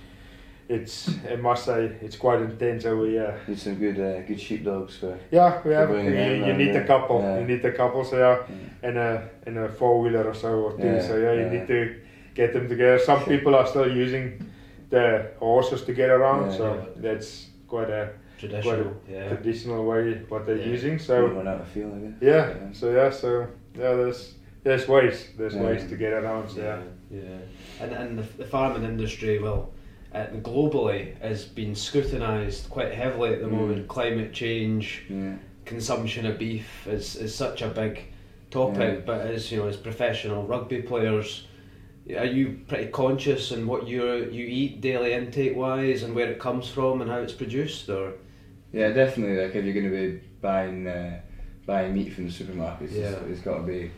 it's 0.68 0.96
I 1.32 1.36
must 1.36 1.66
say 1.66 1.80
it's 2.02 2.18
quite 2.26 2.42
intense 2.42 2.86
over 2.86 3.06
here. 3.06 3.40
Need 3.48 3.60
some 3.60 3.76
good 3.76 4.00
uh, 4.00 4.22
good 4.28 4.40
sheepdogs 4.40 4.98
for. 4.98 5.18
Yeah, 5.32 5.62
we 5.66 5.74
have. 5.74 5.90
bring 5.90 6.06
You, 6.06 6.12
you 6.12 6.44
around, 6.44 6.58
need 6.58 6.76
a 6.76 6.86
couple. 6.86 7.22
Yeah. 7.22 7.40
You 7.40 7.46
need 7.48 7.64
a 7.66 7.72
couple. 7.72 8.04
So 8.04 8.16
yeah, 8.26 8.38
Yeah. 8.50 8.90
in 8.90 8.98
a 8.98 9.10
in 9.48 9.58
a 9.58 9.70
four 9.70 10.02
wheeler 10.02 10.26
or 10.32 10.34
so 10.34 10.50
or 10.66 10.72
two. 10.78 10.84
Yeah, 10.86 11.08
So 11.08 11.14
yeah, 11.26 11.34
you 11.40 11.46
yeah. 11.46 11.54
need 11.56 11.68
to 11.68 11.80
get 12.34 12.54
them 12.54 12.68
together. 12.68 13.00
Some 13.00 13.22
people 13.34 13.56
are 13.56 13.68
still 13.68 13.90
using 14.06 14.24
the 14.90 15.32
horses 15.40 15.82
to 15.84 15.94
get 15.94 16.10
around, 16.10 16.42
Yeah, 16.52 16.58
so 16.58 16.66
yeah. 16.74 17.02
that's 17.06 17.30
quite 17.68 17.90
a 17.90 18.10
Traditional, 18.38 18.92
yeah. 19.10 19.30
traditional 19.30 19.86
way 19.86 20.04
what 20.30 20.46
they're 20.46 20.58
Yeah. 20.66 20.74
using. 20.76 21.00
So 21.00 21.16
run 21.28 21.48
out 21.48 21.62
of 21.62 21.68
fuel, 21.70 21.92
I 21.96 22.00
guess. 22.00 22.18
yeah, 22.32 22.46
so 22.80 22.86
yeah, 23.00 23.10
so 23.22 23.30
yeah, 23.82 23.94
there's 24.00 24.22
there's 24.66 24.88
ways 24.88 25.30
there's 25.38 25.54
Yeah. 25.56 25.64
ways 25.64 25.84
to 25.88 25.96
get 25.96 26.12
around. 26.12 26.50
Yeah. 26.58 26.82
yeah, 27.10 27.22
yeah. 27.22 27.84
And 27.84 27.92
and 27.94 28.20
the, 28.20 28.26
the 28.42 28.46
farming 28.46 28.84
industry, 28.84 29.40
well, 29.40 29.72
uh, 30.14 30.26
globally 30.42 31.18
has 31.22 31.46
been 31.46 31.74
scrutinised 31.76 32.70
quite 32.70 32.94
heavily 32.94 33.32
at 33.36 33.42
the 33.42 33.48
Mm. 33.48 33.52
moment. 33.60 33.88
Climate 33.88 34.34
change, 34.34 35.04
Yeah. 35.10 35.36
consumption 35.66 36.26
of 36.26 36.38
beef 36.38 36.88
is, 36.88 37.16
is 37.16 37.34
such 37.34 37.62
a 37.62 37.68
big 37.68 38.02
topic. 38.52 39.06
But 39.06 39.22
as 39.28 39.52
you 39.52 39.60
know, 39.60 39.68
as 39.68 39.78
professional 39.78 40.44
rugby 40.48 40.82
players, 40.82 41.48
are 42.18 42.26
you 42.38 42.60
pretty 42.68 42.88
conscious 42.92 43.52
in 43.52 43.68
what 43.68 43.88
you 43.88 44.02
you 44.38 44.46
eat 44.60 44.82
daily 44.82 45.14
intake 45.14 45.56
wise 45.56 46.04
and 46.04 46.16
where 46.16 46.30
it 46.32 46.40
comes 46.40 46.68
from 46.70 47.02
and 47.02 47.10
how 47.12 47.20
it's 47.20 47.34
produced, 47.34 47.90
or 47.90 48.14
Yeah, 48.74 48.90
definitely. 48.90 49.38
Like 49.42 49.56
if 49.56 49.64
you're 49.64 49.74
going 49.80 49.92
to 49.92 49.98
be 50.12 50.22
buying 50.42 50.88
uh, 50.88 51.20
buying 51.68 51.94
meat 51.94 52.14
from 52.14 52.26
the 52.28 52.32
supermarkets, 52.40 52.94
Yeah. 52.94 53.12
it's, 53.12 53.30
it's 53.32 53.42
got 53.42 53.58
to 53.58 53.64
be. 53.64 53.92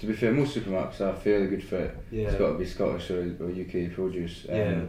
To 0.00 0.06
be 0.06 0.12
fair, 0.12 0.32
most 0.32 0.56
supermarkets 0.56 1.00
are 1.00 1.14
fairly 1.14 1.46
good 1.46 1.62
for 1.64 1.76
it. 1.76 1.96
yeah, 2.10 2.28
It's 2.28 2.38
got 2.38 2.52
to 2.52 2.58
be 2.58 2.64
Scottish 2.66 3.10
or, 3.10 3.22
or 3.40 3.48
UK 3.50 3.92
produce. 3.92 4.46
Um, 4.48 4.56
Yeah. 4.56 4.80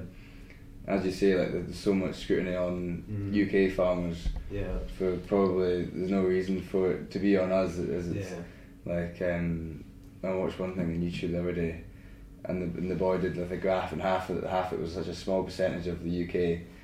As 0.88 1.04
you 1.04 1.12
say, 1.12 1.34
like 1.36 1.52
there's 1.52 1.80
so 1.80 1.94
much 1.96 2.14
scrutiny 2.16 2.56
on 2.56 3.04
Mm. 3.10 3.34
UK 3.70 3.72
farmers 3.76 4.28
yeah, 4.52 4.78
for 4.98 5.18
probably 5.18 5.86
there's 5.86 6.12
no 6.12 6.22
reason 6.22 6.62
for 6.62 6.92
it 6.92 7.10
to 7.10 7.18
be 7.18 7.36
on 7.38 7.52
us 7.52 7.80
as 7.80 8.12
it's 8.12 8.30
yeah, 8.32 8.94
like 8.94 9.20
um, 9.24 9.84
I 10.24 10.32
watched 10.36 10.60
one 10.60 10.76
thing 10.76 10.84
on 10.86 11.02
YouTube 11.02 11.32
the 11.32 11.40
other 11.40 11.54
day, 11.54 11.82
and 12.44 12.62
the, 12.62 12.78
and 12.80 12.92
the 12.92 12.96
boy 12.96 13.18
did 13.18 13.36
like 13.36 13.50
a 13.50 13.58
graph, 13.58 13.94
and 13.94 14.02
half 14.02 14.30
of 14.30 14.38
it, 14.44 14.48
half 14.48 14.74
it 14.74 14.80
was 14.80 14.94
such 14.94 15.08
a 15.08 15.16
small 15.16 15.44
percentage 15.44 15.88
of 15.88 16.04
the 16.04 16.24
UK. 16.24 16.36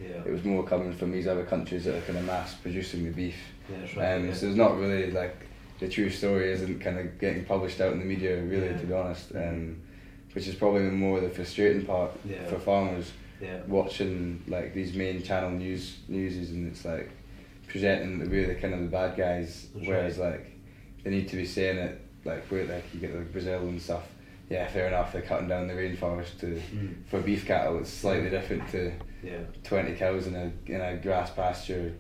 yeah, 0.02 0.24
It 0.26 0.32
was 0.32 0.44
more 0.44 0.64
coming 0.64 0.92
from 0.94 1.12
these 1.12 1.28
other 1.28 1.44
countries 1.46 1.86
that 1.86 1.96
are 1.96 2.02
kind 2.02 2.18
of 2.18 2.26
mass 2.26 2.56
producing 2.56 3.04
the 3.06 3.12
beef. 3.12 3.36
yeah, 3.70 3.78
that's 3.82 3.96
right. 3.96 4.16
Um, 4.16 4.28
yeah. 4.30 4.34
So 4.34 4.48
it's 4.48 4.56
not 4.58 4.80
really 4.80 5.12
like 5.12 5.38
the 5.82 5.90
true 5.90 6.10
story 6.10 6.52
isn't 6.54 6.80
kind 6.80 6.98
of 6.98 7.20
getting 7.20 7.44
published 7.44 7.82
out 7.82 7.92
in 7.92 8.00
the 8.00 8.06
media 8.06 8.42
really, 8.42 8.68
Yeah. 8.68 8.78
to 8.78 8.86
be 8.86 8.94
honest. 8.94 9.36
Um, 9.36 9.82
which 10.34 10.48
is 10.48 10.56
probably 10.56 10.86
the 10.86 10.92
more 10.94 11.20
the 11.20 11.30
frustrating 11.30 11.84
part 11.86 12.12
Yeah. 12.24 12.46
for 12.46 12.58
farmers 12.58 13.12
yeah, 13.42 13.60
watching 13.68 14.42
like 14.48 14.74
these 14.74 14.94
main 14.94 15.22
channel 15.22 15.50
news 15.50 15.98
newses 16.08 16.52
and 16.52 16.72
it's 16.72 16.86
like 16.86 17.10
presenting 17.68 18.30
we're 18.30 18.48
the 18.48 18.56
kind 18.56 18.74
of 18.74 18.80
the 18.82 18.86
bad 18.88 19.18
guys, 19.18 19.68
That's 19.76 19.88
whereas 19.88 20.18
like 20.20 20.46
they 21.04 21.10
need 21.10 21.28
to 21.30 21.36
be 21.36 21.46
saying 21.46 21.78
it 21.80 22.00
like 22.24 22.46
where 22.46 22.66
like 22.66 22.86
you 22.94 23.00
get 23.02 23.14
like 23.16 23.32
Brazil 23.34 23.62
and 23.68 23.82
stuff. 23.82 24.08
Yeah, 24.50 24.68
fair 24.68 24.88
enough. 24.88 25.12
They're 25.14 25.22
cutting 25.22 25.48
down 25.48 25.68
the 25.68 25.74
rainforest 25.74 26.40
to 26.42 26.48
mm, 26.76 26.94
for 27.08 27.20
beef 27.22 27.46
cattle. 27.46 27.80
It's 27.80 27.90
slightly 27.90 28.30
different 28.30 28.70
to 28.72 28.92
yeah, 29.24 29.40
twenty 29.64 29.96
cows 29.96 30.28
in 30.28 30.36
a 30.36 30.52
in 30.68 30.80
a 30.80 30.96
grass 30.98 31.32
pasture 31.32 31.94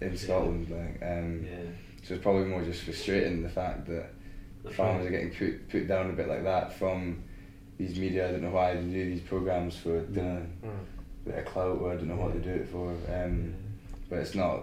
in 0.00 0.16
Scotland. 0.16 0.70
Like, 0.70 1.02
um, 1.08 1.46
yeah. 2.06 2.08
so 2.08 2.14
it's 2.14 2.22
probably 2.22 2.44
more 2.44 2.62
just 2.62 2.82
frustrating 2.82 3.42
the 3.42 3.48
fact 3.48 3.86
that 3.86 4.06
That's 4.64 4.76
farmers 4.76 5.04
right. 5.04 5.08
are 5.08 5.10
getting 5.10 5.30
put 5.34 5.68
put 5.68 5.88
down 5.88 6.10
a 6.10 6.12
bit 6.12 6.28
like 6.28 6.44
that 6.44 6.72
from 6.78 7.22
these 7.78 7.98
media. 7.98 8.28
I 8.28 8.32
don't 8.32 8.42
know 8.42 8.50
why 8.50 8.74
they 8.74 8.80
do 8.82 9.04
these 9.04 9.20
programs 9.20 9.76
for 9.76 10.00
dinner, 10.00 10.46
Mm. 10.64 10.70
bit 11.26 11.34
of 11.38 11.44
clout, 11.46 11.78
or 11.80 11.92
I 11.92 11.96
don't 11.96 12.08
know 12.08 12.16
what 12.16 12.32
they 12.32 12.40
do 12.40 12.54
it 12.62 12.68
for. 12.68 12.94
Um, 13.12 13.54
but 14.08 14.20
it's 14.20 14.34
not 14.34 14.62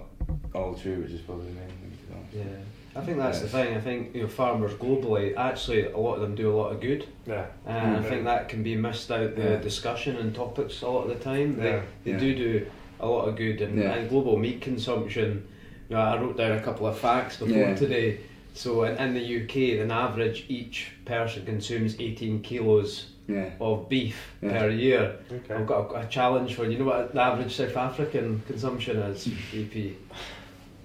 all 0.56 0.74
true, 0.74 1.02
which 1.02 1.12
is 1.12 1.22
probably 1.22 1.48
the 1.48 1.54
main 1.54 1.68
thing. 1.68 1.92
To 1.92 2.08
be 2.08 2.14
honest. 2.42 2.50
Yeah, 2.96 3.00
I 3.02 3.06
think 3.06 3.18
that's 3.18 3.42
the 3.42 3.48
thing. 3.50 3.76
I 3.76 3.82
think 3.82 4.16
you 4.16 4.24
know 4.24 4.28
farmers 4.28 4.74
globally 4.74 5.36
actually 5.38 5.84
a 5.86 5.98
lot 5.98 6.16
of 6.16 6.22
them 6.22 6.34
do 6.36 6.52
a 6.52 6.56
lot 6.56 6.72
of 6.72 6.80
good, 6.82 7.06
Yeah. 7.28 7.46
and 7.68 7.98
I 7.98 8.00
Mm. 8.00 8.10
think 8.10 8.24
that 8.26 8.50
can 8.50 8.64
be 8.64 8.76
missed 8.76 9.12
out 9.12 9.36
the 9.36 9.44
Yeah. 9.44 9.58
discussion 9.58 10.16
and 10.18 10.34
topics 10.34 10.82
a 10.82 10.88
lot 10.90 11.04
of 11.04 11.10
the 11.18 11.24
time. 11.24 11.58
They 11.58 11.64
Yeah. 11.72 11.82
they 12.04 12.12
Yeah. 12.12 12.18
do 12.20 12.36
do 12.36 12.66
a 13.00 13.08
lot 13.08 13.28
of 13.28 13.36
good, 13.36 13.62
and, 13.62 13.78
Yeah. 13.78 13.94
and 13.94 14.10
global 14.10 14.38
meat 14.38 14.62
consumption. 14.62 15.46
You 15.90 15.96
know, 15.96 16.02
I 16.02 16.18
wrote 16.20 16.38
down 16.38 16.52
a 16.54 16.62
couple 16.62 16.88
of 16.88 16.98
facts 16.98 17.38
before 17.38 17.58
Yeah. 17.58 17.76
today. 17.76 18.18
So 18.54 18.84
in, 18.84 18.98
in 18.98 19.14
the 19.14 19.44
UK, 19.44 19.82
an 19.82 19.92
average 19.92 20.46
each 20.48 20.92
person 21.06 21.46
consumes 21.46 21.96
18 22.00 22.42
kilos 22.42 23.08
Yeah. 23.28 23.50
of 23.60 23.90
beef 23.90 24.34
Yeah. 24.42 24.60
per 24.60 24.70
year. 24.70 25.16
Okay. 25.32 25.54
I've 25.54 25.66
got 25.68 25.92
a, 25.92 26.02
a 26.02 26.06
challenge 26.08 26.56
for 26.56 26.66
you. 26.66 26.72
You 26.72 26.80
know 26.80 26.86
what 26.86 27.14
the 27.14 27.22
average 27.22 27.56
South 27.56 27.76
African 27.78 28.42
consumption 28.48 28.98
is? 28.98 29.28
WP. 29.54 29.94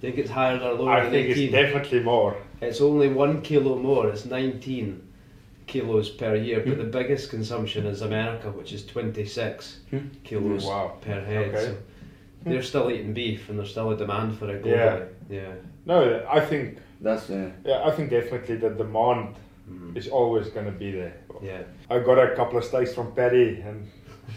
Think 0.01 0.17
it's 0.17 0.29
higher 0.29 0.57
or 0.59 0.73
lower 0.73 0.91
I 0.91 1.01
than 1.03 1.11
think 1.11 1.27
18? 1.29 1.43
it's 1.43 1.51
definitely 1.51 1.99
more. 2.01 2.37
It's 2.61 2.81
only 2.81 3.09
one 3.09 3.41
kilo 3.41 3.77
more. 3.77 4.09
It's 4.09 4.25
19 4.25 5.01
kilos 5.67 6.09
per 6.09 6.35
year, 6.35 6.61
but 6.65 6.73
Hmm. 6.73 6.79
the 6.79 6.85
biggest 6.99 7.29
consumption 7.29 7.85
is 7.85 8.01
America, 8.01 8.49
which 8.49 8.73
is 8.73 8.85
26 8.85 9.77
Hmm. 9.91 9.97
kilos 10.23 10.65
Wow. 10.65 10.93
per 11.01 11.19
head. 11.21 11.49
Okay. 11.53 11.65
So 11.65 11.75
they're 12.43 12.63
still 12.63 12.89
eating 12.91 13.13
beef, 13.13 13.49
and 13.49 13.59
there's 13.59 13.71
still 13.71 13.91
a 13.91 13.97
demand 13.97 14.37
for 14.37 14.49
it 14.49 14.65
Yeah. 14.65 14.75
globally. 14.75 15.07
Yeah. 15.29 15.51
No, 15.85 16.25
I 16.29 16.39
think 16.39 16.77
That's 17.01 17.29
uh, 17.29 17.49
yeah, 17.65 17.83
I 17.85 17.91
think 17.91 18.09
definitely 18.09 18.55
the 18.57 18.69
demand 18.69 19.35
Mm. 19.71 19.95
is 19.95 20.07
always 20.07 20.47
going 20.49 20.65
to 20.65 20.71
be 20.71 20.91
there. 20.91 21.13
Yeah. 21.43 21.61
I 21.91 21.99
got 21.99 22.17
a 22.17 22.35
couple 22.35 22.57
of 22.57 22.63
steaks 22.65 22.91
from 22.95 23.11
Paddy 23.11 23.61
and 23.63 23.87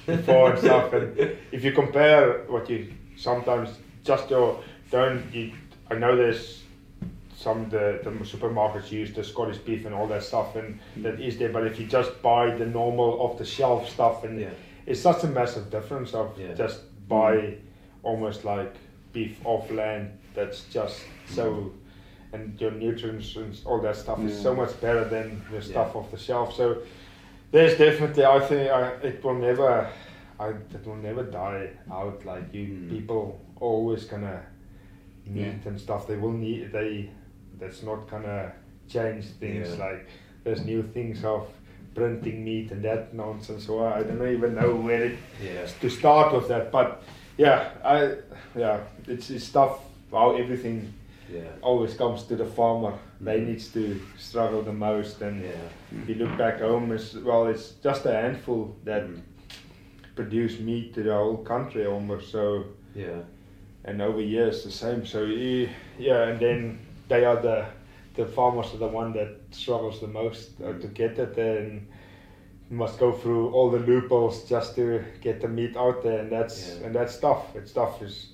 before 0.06 0.50
and 0.50 0.58
stuff, 0.58 0.92
and 0.92 1.16
if 1.52 1.64
you 1.64 1.72
compare 1.72 2.44
what 2.48 2.68
you 2.68 2.92
sometimes 3.16 3.70
just 4.04 4.28
your 4.30 4.60
don't 4.90 5.22
you, 5.34 5.52
I 5.90 5.94
know 5.94 6.14
there's 6.16 6.62
some 7.34 7.68
the, 7.70 7.98
the 8.04 8.10
supermarkets 8.10 8.92
use 8.92 9.12
the 9.14 9.24
Scottish 9.24 9.56
beef 9.58 9.86
and 9.86 9.94
all 9.94 10.06
that 10.08 10.22
stuff 10.22 10.54
and 10.54 10.78
that 10.98 11.18
is 11.18 11.38
there, 11.38 11.48
but 11.48 11.66
if 11.66 11.80
you 11.80 11.86
just 11.86 12.20
buy 12.22 12.50
the 12.54 12.66
normal 12.66 13.18
off 13.22 13.38
the 13.38 13.44
shelf 13.44 13.88
stuff 13.88 14.24
and 14.24 14.38
Yeah. 14.38 14.50
it's 14.86 15.00
such 15.00 15.24
a 15.24 15.28
massive 15.28 15.70
difference 15.70 16.12
of 16.14 16.38
Yeah. 16.38 16.52
just 16.54 16.80
buy 17.08 17.54
almost 18.02 18.44
like 18.44 18.74
beef 19.12 19.38
off 19.44 19.70
land 19.70 20.10
that's 20.34 20.64
just 20.64 21.02
so 21.26 21.70
and 22.32 22.58
your 22.60 22.70
nutrients 22.70 23.36
and 23.36 23.58
all 23.66 23.80
that 23.80 23.94
stuff 23.96 24.18
is 24.20 24.40
so 24.40 24.54
much 24.54 24.78
better 24.80 25.04
than 25.04 25.42
the 25.50 25.60
stuff 25.60 25.94
off 25.94 26.10
the 26.10 26.16
shelf 26.18 26.54
so 26.56 26.78
there's 27.50 27.76
definitely 27.76 28.24
I 28.24 28.40
think 28.40 28.70
I, 28.70 28.88
it 29.02 29.22
will 29.22 29.34
never 29.34 29.88
I, 30.40 30.48
it 30.48 30.86
will 30.86 30.96
never 30.96 31.22
die 31.24 31.70
out 31.90 32.24
like 32.24 32.52
you 32.54 32.66
Mm. 32.66 32.90
people 32.90 33.38
always 33.60 34.04
gonna 34.04 34.40
need 35.26 35.40
Yeah. 35.62 35.68
and 35.68 35.78
stuff 35.80 36.06
they 36.06 36.16
will 36.16 36.32
need 36.32 36.72
they 36.72 37.10
that's 37.60 37.82
not 37.82 38.08
gonna 38.10 38.52
change 38.88 39.26
things 39.38 39.68
Yeah. 39.76 39.84
like 39.86 40.08
there's 40.44 40.64
new 40.64 40.82
things 40.82 41.24
of 41.24 41.46
printing 41.94 42.42
meat 42.42 42.72
and 42.72 42.82
that 42.82 43.12
nonsense 43.14 43.66
so 43.66 43.84
I 43.84 44.02
don't 44.02 44.26
even 44.26 44.54
know 44.54 44.74
where 44.74 45.04
it 45.04 45.18
Yeah. 45.44 45.66
to 45.82 45.90
start 45.90 46.32
with 46.32 46.48
that. 46.48 46.72
But 46.72 47.02
yeah, 47.38 47.70
I 47.84 48.16
yeah, 48.58 48.80
it's, 49.06 49.30
it's 49.30 49.50
tough 49.50 49.80
how 50.10 50.34
everything 50.36 50.92
Yeah. 51.32 51.48
always 51.62 51.94
comes 51.94 52.24
to 52.24 52.36
the 52.36 52.44
farmer. 52.44 52.92
They 53.20 53.40
Mhm. 53.40 53.46
needs 53.46 53.72
to 53.72 54.00
struggle 54.18 54.62
the 54.62 54.72
most, 54.72 55.22
and 55.22 55.42
Yeah. 55.42 56.02
if 56.02 56.08
you 56.08 56.14
look 56.16 56.36
back 56.38 56.60
home, 56.60 56.92
it's, 56.94 57.14
well, 57.14 57.46
it's 57.46 57.74
just 57.82 58.06
a 58.06 58.12
handful 58.12 58.76
that 58.84 59.02
Mm. 59.04 59.22
produce 60.14 60.60
meat 60.60 60.94
to 60.94 61.02
the 61.02 61.14
whole 61.14 61.38
country 61.38 61.86
almost. 61.86 62.30
So 62.30 62.64
Yeah. 62.94 63.22
and 63.84 64.00
over 64.02 64.20
years 64.20 64.64
the 64.64 64.70
same. 64.70 65.04
So 65.06 65.24
yeah, 65.98 66.28
and 66.28 66.38
then 66.40 66.78
they 67.08 67.24
are 67.24 67.40
the 67.42 67.64
the 68.14 68.26
farmers 68.26 68.74
are 68.74 68.78
the 68.78 68.86
one 68.96 69.12
that 69.14 69.28
struggles 69.50 70.00
the 70.00 70.06
most 70.06 70.60
uh, 70.60 70.74
to 70.80 70.86
get 70.88 71.18
it 71.18 71.38
and 71.38 71.86
must 72.70 72.98
go 72.98 73.12
through 73.12 73.50
all 73.52 73.70
the 73.70 73.78
loopholes 73.78 74.44
just 74.48 74.74
to 74.76 75.04
get 75.20 75.40
the 75.40 75.48
meat 75.48 75.76
out 75.76 76.02
there 76.02 76.20
and 76.20 76.30
that's 76.30 76.76
Yeah. 76.80 76.86
and 76.86 76.94
that's 76.94 77.18
tough. 77.18 77.54
It's 77.54 77.72
tough. 77.72 78.02
Is 78.02 78.32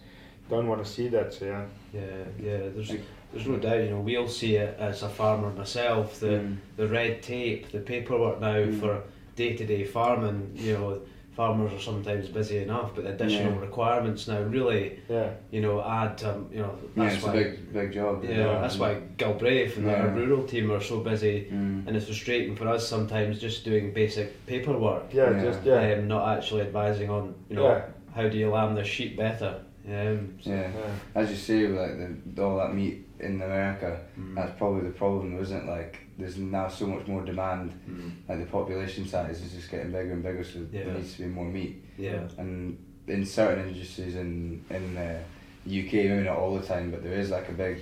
don't 0.50 0.66
want 0.68 0.84
to 0.84 0.90
see 0.90 1.08
that. 1.08 1.34
So 1.34 1.44
yeah. 1.46 1.64
Yeah, 1.92 2.24
yeah. 2.40 2.68
There's 2.74 2.92
there's 3.32 3.46
no 3.46 3.56
doubt. 3.56 3.80
You 3.84 3.90
know, 3.90 4.00
we'll 4.00 4.28
see 4.28 4.56
it 4.56 4.76
as 4.78 5.02
a 5.02 5.08
farmer 5.08 5.50
myself. 5.50 6.20
The 6.20 6.26
Mm. 6.40 6.56
the 6.76 6.86
red 6.88 7.22
tape, 7.22 7.70
the 7.72 7.80
paperwork 7.80 8.40
now 8.40 8.56
Mm. 8.58 8.80
for 8.80 9.02
day 9.36 9.56
to 9.56 9.64
day 9.66 9.84
farming. 9.84 10.52
You 10.54 10.72
know, 10.74 11.00
farmers 11.38 11.72
are 11.72 11.78
sometimes 11.80 12.28
busy 12.28 12.58
enough, 12.66 12.88
but 12.96 13.04
the 13.04 13.10
additional 13.12 13.52
Yeah. 13.54 13.60
requirements 13.68 14.26
now 14.26 14.40
really, 14.56 14.98
Yeah. 15.08 15.28
you 15.52 15.60
know, 15.60 15.76
add 15.98 16.18
to 16.22 16.30
you 16.52 16.62
know. 16.62 16.72
yeah, 16.96 17.10
it's 17.12 17.22
why. 17.24 17.30
a 17.30 17.36
big 17.38 17.72
big 17.72 17.92
job. 17.92 18.24
yeah, 18.24 18.58
that's 18.62 18.76
why 18.76 18.96
Galbraith 19.18 19.76
and 19.78 19.86
Yeah. 19.86 20.02
our 20.02 20.08
rural 20.20 20.42
team 20.52 20.72
are 20.72 20.80
so 20.80 20.96
busy, 20.98 21.36
Mm. 21.52 21.86
and 21.86 21.96
it's 21.96 22.06
frustrating 22.06 22.56
for 22.56 22.66
us 22.74 22.82
sometimes 22.94 23.40
just 23.40 23.64
doing 23.64 23.92
basic 23.92 24.28
paperwork, 24.46 25.04
Yeah. 25.14 25.30
Yeah. 25.30 25.44
Just 25.44 25.60
yeah. 25.64 25.92
um, 25.92 26.08
not 26.08 26.22
actually 26.36 26.62
advising 26.62 27.08
on 27.08 27.24
you 27.48 27.54
know 27.56 27.68
Yeah. 27.68 27.82
how 28.16 28.26
do 28.28 28.36
you 28.36 28.50
lamb 28.50 28.74
the 28.74 28.82
sheep 28.94 29.16
better. 29.16 29.52
Um, 29.88 30.34
so- 30.40 30.50
Yeah. 30.50 30.70
yeah. 30.74 30.94
As 31.14 31.30
you 31.30 31.36
say, 31.36 31.66
like 31.68 31.96
the, 32.34 32.42
all 32.42 32.58
that 32.58 32.74
meat 32.74 33.06
in 33.20 33.40
America, 33.42 33.98
Mm. 34.18 34.34
that's 34.34 34.56
probably 34.58 34.82
the 34.82 34.94
problem, 34.94 35.38
isn't 35.40 35.56
it? 35.64 35.66
Like 35.66 35.98
there's 36.18 36.36
now 36.38 36.68
so 36.68 36.86
much 36.86 37.06
more 37.06 37.24
demand. 37.24 37.72
Mm. 37.88 38.12
Like 38.28 38.40
the 38.40 38.46
population 38.46 39.06
size 39.06 39.40
is 39.42 39.52
just 39.52 39.70
getting 39.70 39.90
bigger 39.92 40.12
and 40.12 40.22
bigger, 40.22 40.44
so 40.44 40.60
Yeah. 40.70 40.84
there 40.84 40.94
needs 40.94 41.14
to 41.16 41.22
be 41.22 41.28
more 41.28 41.46
meat. 41.46 41.82
Yeah. 41.96 42.28
And 42.38 42.76
in 43.06 43.24
certain 43.24 43.68
industries 43.68 44.14
in 44.16 44.62
in 44.70 44.94
the 44.94 45.20
UK, 45.64 45.92
maybe 46.08 46.24
not 46.24 46.36
all 46.36 46.54
the 46.58 46.66
time, 46.66 46.90
but 46.90 47.02
there 47.02 47.14
is 47.18 47.30
like 47.30 47.48
a 47.48 47.52
big 47.52 47.78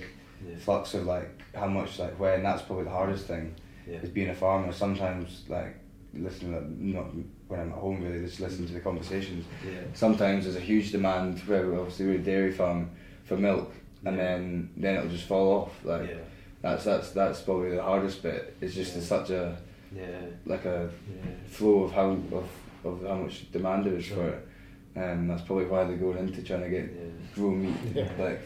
Yeah. 0.47 0.55
flux 0.57 0.93
of 0.93 1.05
like 1.05 1.29
how 1.53 1.67
much 1.67 1.99
like 1.99 2.17
when 2.19 2.43
that's 2.43 2.61
probably 2.61 2.85
the 2.85 2.89
hardest 2.91 3.25
thing 3.27 3.53
Yeah. 3.87 3.97
is 3.97 4.09
being 4.09 4.29
a 4.29 4.33
farmer. 4.35 4.71
Sometimes 4.71 5.45
like 5.49 5.75
listening, 6.13 6.53
like, 6.53 6.69
not 6.69 7.07
when 7.47 7.59
I'm 7.59 7.71
at 7.71 7.77
home 7.77 8.03
really, 8.03 8.25
just 8.25 8.39
listening 8.39 8.67
to 8.67 8.73
the 8.73 8.79
conversations. 8.79 9.45
Yeah. 9.65 9.79
Sometimes 9.93 10.43
there's 10.43 10.55
a 10.57 10.59
huge 10.61 10.91
demand, 10.91 11.39
where 11.41 11.73
obviously 11.79 12.07
we're 12.07 12.15
a 12.15 12.19
dairy 12.19 12.51
farm 12.51 12.89
for 13.25 13.37
milk, 13.37 13.71
and 14.05 14.17
Yeah. 14.17 14.23
then 14.23 14.69
then 14.77 14.95
it'll 14.97 15.09
just 15.09 15.25
fall 15.25 15.61
off. 15.61 15.85
Like 15.85 16.09
Yeah. 16.09 16.15
that's 16.61 16.83
that's 16.83 17.11
that's 17.11 17.41
probably 17.41 17.71
the 17.75 17.83
hardest 17.83 18.21
bit. 18.23 18.55
It's 18.61 18.75
just 18.75 18.95
Yeah. 18.95 19.01
such 19.01 19.29
a 19.29 19.57
Yeah. 19.95 20.03
like 20.45 20.65
a 20.65 20.89
Yeah. 21.09 21.31
flow 21.47 21.83
of 21.83 21.91
how 21.93 22.09
of, 22.31 22.49
of 22.83 23.01
how 23.07 23.15
much 23.15 23.51
demand 23.51 23.85
there 23.85 23.95
is 23.95 24.07
for 24.07 24.27
it. 24.27 24.47
And 24.95 25.29
that's 25.29 25.43
probably 25.43 25.65
why 25.65 25.83
they're 25.83 25.95
going 25.97 26.17
into 26.17 26.41
trying 26.41 26.63
to 26.63 26.69
get 26.69 26.85
Yeah. 26.85 27.11
grow 27.35 27.51
meat 27.51 27.75
Yeah. 27.95 28.09
like 28.19 28.39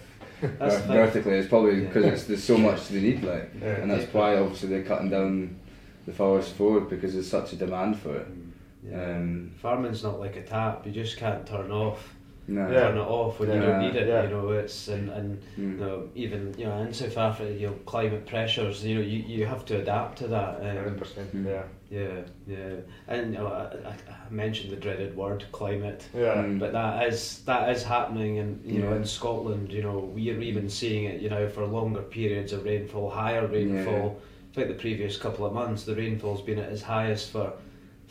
That's 0.59 0.75
ver- 0.81 0.87
the 0.87 0.93
vertically. 0.93 1.37
It's 1.39 1.47
probably 1.49 1.81
because 1.81 2.05
it's 2.05 2.23
there's 2.25 2.43
so 2.43 2.57
much 2.57 2.89
they 2.89 3.01
need 3.01 3.23
like, 3.23 3.49
Yeah. 3.61 3.81
and 3.81 3.89
that's 3.91 4.13
why 4.13 4.37
obviously 4.37 4.69
they're 4.69 4.83
cutting 4.83 5.09
down 5.09 5.55
the 6.05 6.11
forest 6.11 6.53
forward 6.55 6.89
because 6.89 7.13
there's 7.13 7.29
such 7.29 7.53
a 7.53 7.55
demand 7.55 7.97
for 7.97 8.15
it. 8.15 8.27
Mm. 8.27 8.47
Yeah. 8.83 9.15
Um, 9.15 9.51
Farming's 9.61 10.03
not 10.03 10.19
like 10.19 10.35
a 10.37 10.41
tap; 10.43 10.85
you 10.85 10.91
just 10.91 11.17
can't 11.17 11.45
turn 11.45 11.71
off. 11.71 12.13
no. 12.47 12.69
Yeah. 12.71 12.79
Turn 12.81 12.97
it 12.97 13.01
off 13.01 13.39
when 13.39 13.53
you 13.53 13.59
don't 13.61 13.79
need 13.79 13.95
it. 13.95 14.07
Yeah. 14.07 14.23
You 14.23 14.29
know, 14.29 14.49
it's 14.49 14.87
and 14.87 15.09
and 15.09 15.41
Mm. 15.57 15.73
you 15.73 15.85
know 15.85 16.09
even 16.15 16.55
you 16.57 16.65
know 16.65 16.77
in 16.79 16.93
South 16.93 17.15
Africa, 17.17 17.51
you 17.53 17.67
know 17.67 17.73
climate 17.85 18.25
pressures. 18.25 18.83
You 18.83 18.95
know, 18.95 19.01
you, 19.01 19.19
you 19.37 19.45
have 19.45 19.63
to 19.65 19.79
adapt 19.79 20.17
to 20.19 20.27
that. 20.29 20.63
Hundred 20.63 20.87
Um, 20.87 20.95
percent. 20.95 21.29
Mm. 21.35 21.45
Yeah. 21.45 21.63
yeah, 21.99 22.21
yeah, 22.47 22.75
and 23.07 23.33
you 23.33 23.39
know, 23.39 23.47
I, 23.47 23.89
I, 23.89 23.93
I 23.93 24.29
mentioned 24.31 24.71
the 24.71 24.77
dreaded 24.77 25.15
word 25.15 25.45
climate. 25.51 26.01
Yeah. 26.15 26.37
Mm. 26.43 26.57
But 26.59 26.71
that 26.73 27.07
is 27.07 27.43
that 27.45 27.69
is 27.69 27.83
happening, 27.83 28.39
and 28.39 28.59
you 28.65 28.79
know 28.81 28.93
in 28.93 29.05
Scotland, 29.05 29.71
you 29.71 29.83
know 29.83 29.99
we're 30.15 30.41
even 30.41 30.67
seeing 30.69 31.03
it. 31.05 31.21
You 31.21 31.29
know 31.29 31.47
for 31.47 31.63
longer 31.67 32.01
periods 32.01 32.51
of 32.53 32.65
rainfall, 32.65 33.11
higher 33.11 33.45
rainfall. 33.45 34.19
I 34.51 34.55
think 34.55 34.67
the 34.67 34.73
previous 34.87 35.15
couple 35.17 35.45
of 35.45 35.53
months, 35.53 35.83
the 35.85 35.95
rainfall's 35.95 36.41
been 36.41 36.57
at 36.59 36.69
its 36.73 36.81
highest 36.81 37.31
for 37.31 37.53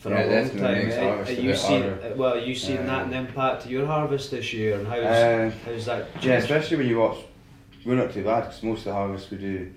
for 0.00 0.11
Yeah, 0.11 0.25
a 0.25 0.26
long 0.26 0.50
time. 0.50 0.85
makes 0.87 0.97
are 0.97 1.23
a 1.23 1.30
you 1.42 1.54
seen? 1.54 1.99
Well, 2.16 2.35
are 2.35 2.38
you 2.38 2.54
seeing 2.54 2.78
Uh, 2.78 2.87
that 2.87 3.07
an 3.07 3.12
impact 3.14 3.62
to 3.64 3.69
your 3.69 3.87
harvest 3.87 4.30
this 4.30 4.52
year, 4.54 4.78
and 4.78 4.87
how's 4.87 5.04
Uh, 5.04 5.52
how's 5.64 5.85
that? 5.87 6.09
Yeah, 6.23 6.35
especially 6.38 6.78
when 6.78 6.88
you 6.88 6.99
watch. 6.99 7.19
We're 7.85 7.97
not 7.97 8.12
too 8.12 8.25
bad 8.25 8.42
because 8.45 8.62
most 8.62 8.78
of 8.80 8.85
the 8.87 8.92
harvest 8.95 9.30
we 9.30 9.37
do, 9.38 9.71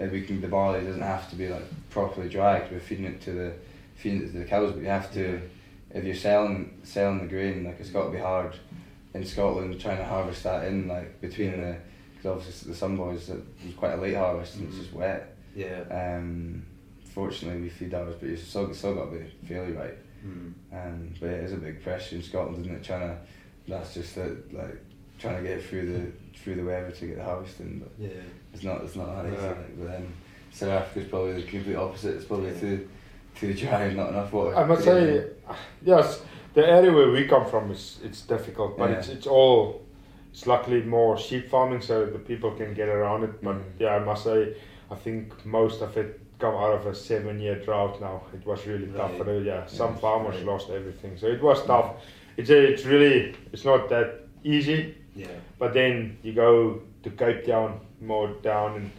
uh, 0.00 0.06
we 0.10 0.22
can 0.22 0.40
the 0.40 0.48
barley 0.48 0.84
doesn't 0.84 1.02
have 1.02 1.30
to 1.30 1.36
be 1.36 1.48
like 1.48 1.62
properly 1.88 2.28
dry 2.28 2.60
'cause 2.60 2.70
we're 2.72 2.80
feeding 2.80 3.04
it 3.06 3.20
to 3.22 3.32
the 3.32 3.52
feeding 3.94 4.22
it 4.22 4.32
to 4.32 4.38
the 4.38 4.44
cows, 4.44 4.72
but 4.72 4.80
you 4.82 4.88
have 4.88 5.12
to 5.14 5.40
if 5.92 6.04
you're 6.04 6.14
selling 6.14 6.78
selling 6.82 7.20
the 7.20 7.26
grain 7.26 7.64
like 7.64 7.78
it's 7.80 7.90
got 7.90 8.04
to 8.06 8.10
be 8.10 8.18
hard 8.18 8.52
in 9.14 9.24
Scotland 9.24 9.78
trying 9.80 9.96
to 9.98 10.04
harvest 10.04 10.42
that 10.44 10.66
in 10.66 10.86
like 10.88 11.20
between 11.20 11.60
the 11.60 11.76
because 12.14 12.26
obviously 12.38 12.70
the 12.72 12.76
sun 12.76 12.96
boys 12.96 13.28
it 13.30 13.40
was 13.64 13.74
quite 13.74 13.92
a 13.92 13.96
late 14.00 14.14
harvest 14.14 14.56
and 14.56 14.66
it's 14.68 14.76
Mhm. 14.76 14.80
just 14.80 14.92
wet. 14.92 15.34
Yeah. 15.56 15.82
Um, 15.90 16.62
fortunately 17.14 17.62
we 17.62 17.68
feed 17.68 17.94
ours, 17.94 18.14
but 18.18 18.28
you've 18.28 18.40
still 18.40 18.72
still 18.74 18.94
got 18.94 19.10
to 19.10 19.18
be 19.18 19.46
fairly 19.46 19.72
right. 19.72 19.94
Mm. 20.24 20.52
Um, 20.72 21.14
but 21.20 21.30
it 21.30 21.44
is 21.44 21.52
a 21.52 21.56
big 21.56 21.82
pressure 21.82 22.16
in 22.16 22.22
Scotland, 22.22 22.64
isn't 22.64 22.76
it? 22.76 22.84
Trying 22.84 23.00
to, 23.08 23.18
that's 23.68 23.94
just 23.94 24.16
it, 24.16 24.52
like 24.52 24.76
trying 25.18 25.42
to 25.42 25.48
get 25.48 25.62
through 25.64 25.92
the 25.92 26.38
through 26.38 26.56
the 26.56 26.64
weather 26.64 26.90
to 26.90 27.06
get 27.06 27.16
the 27.16 27.24
harvesting. 27.24 27.78
But 27.80 27.92
Yeah. 28.04 28.20
it's 28.52 28.62
not 28.64 28.82
it's 28.82 28.96
not 28.96 29.06
that 29.22 29.32
easy. 29.32 29.42
Yeah. 29.42 29.48
Like, 29.48 29.78
but 29.78 29.88
then 29.88 30.12
South 30.52 30.68
Africa's 30.70 31.08
probably 31.10 31.40
the 31.40 31.42
complete 31.42 31.76
opposite. 31.76 32.16
It's 32.16 32.24
probably 32.24 32.58
too 32.58 32.88
too 33.36 33.54
dry 33.54 33.84
and 33.84 33.96
not 33.96 34.10
enough 34.10 34.32
water. 34.32 34.56
I 34.56 34.64
must 34.64 34.84
say, 34.84 35.18
in. 35.18 35.30
yes, 35.84 36.20
the 36.54 36.66
area 36.68 36.92
where 36.92 37.10
we 37.10 37.26
come 37.26 37.46
from 37.48 37.70
is 37.70 37.98
it's 38.02 38.22
difficult, 38.22 38.76
but 38.76 38.90
Yeah. 38.90 38.96
it's 38.98 39.08
it's 39.08 39.26
all 39.26 39.82
it's 40.32 40.46
luckily 40.46 40.82
more 40.82 41.16
sheep 41.18 41.48
farming, 41.50 41.80
so 41.80 42.06
the 42.06 42.18
people 42.18 42.50
can 42.52 42.74
get 42.74 42.88
around 42.88 43.24
it. 43.24 43.42
But 43.42 43.56
Mm. 43.56 43.62
yeah, 43.78 43.96
I 43.96 43.98
must 44.00 44.24
say, 44.24 44.54
I 44.90 44.94
think 44.96 45.44
most 45.46 45.80
of 45.82 45.96
it 45.96 46.20
come 46.40 46.54
out 46.54 46.72
of 46.72 46.86
a 46.86 46.94
seven-year 46.94 47.56
drought. 47.64 48.00
Now 48.00 48.22
it 48.34 48.44
was 48.46 48.66
really 48.66 48.86
tough 48.96 49.16
for 49.16 49.24
the 49.24 49.40
yeah. 49.40 49.66
Some 49.66 49.92
Yeah, 49.94 50.00
farmers 50.00 50.36
right. 50.36 50.46
lost 50.46 50.70
everything, 50.70 51.16
so 51.18 51.26
it 51.26 51.42
was 51.42 51.64
tough. 51.66 51.96
It's 52.36 52.50
it's 52.50 52.84
really 52.84 53.34
it's 53.52 53.64
not 53.64 53.88
that 53.90 54.26
easy. 54.44 54.94
Yeah. 55.14 55.26
But 55.58 55.72
then 55.74 56.18
you 56.22 56.32
go 56.32 56.80
to 57.02 57.10
Cape 57.10 57.44
Town, 57.46 57.80
more 58.00 58.28
down, 58.42 58.76
and 58.76 58.90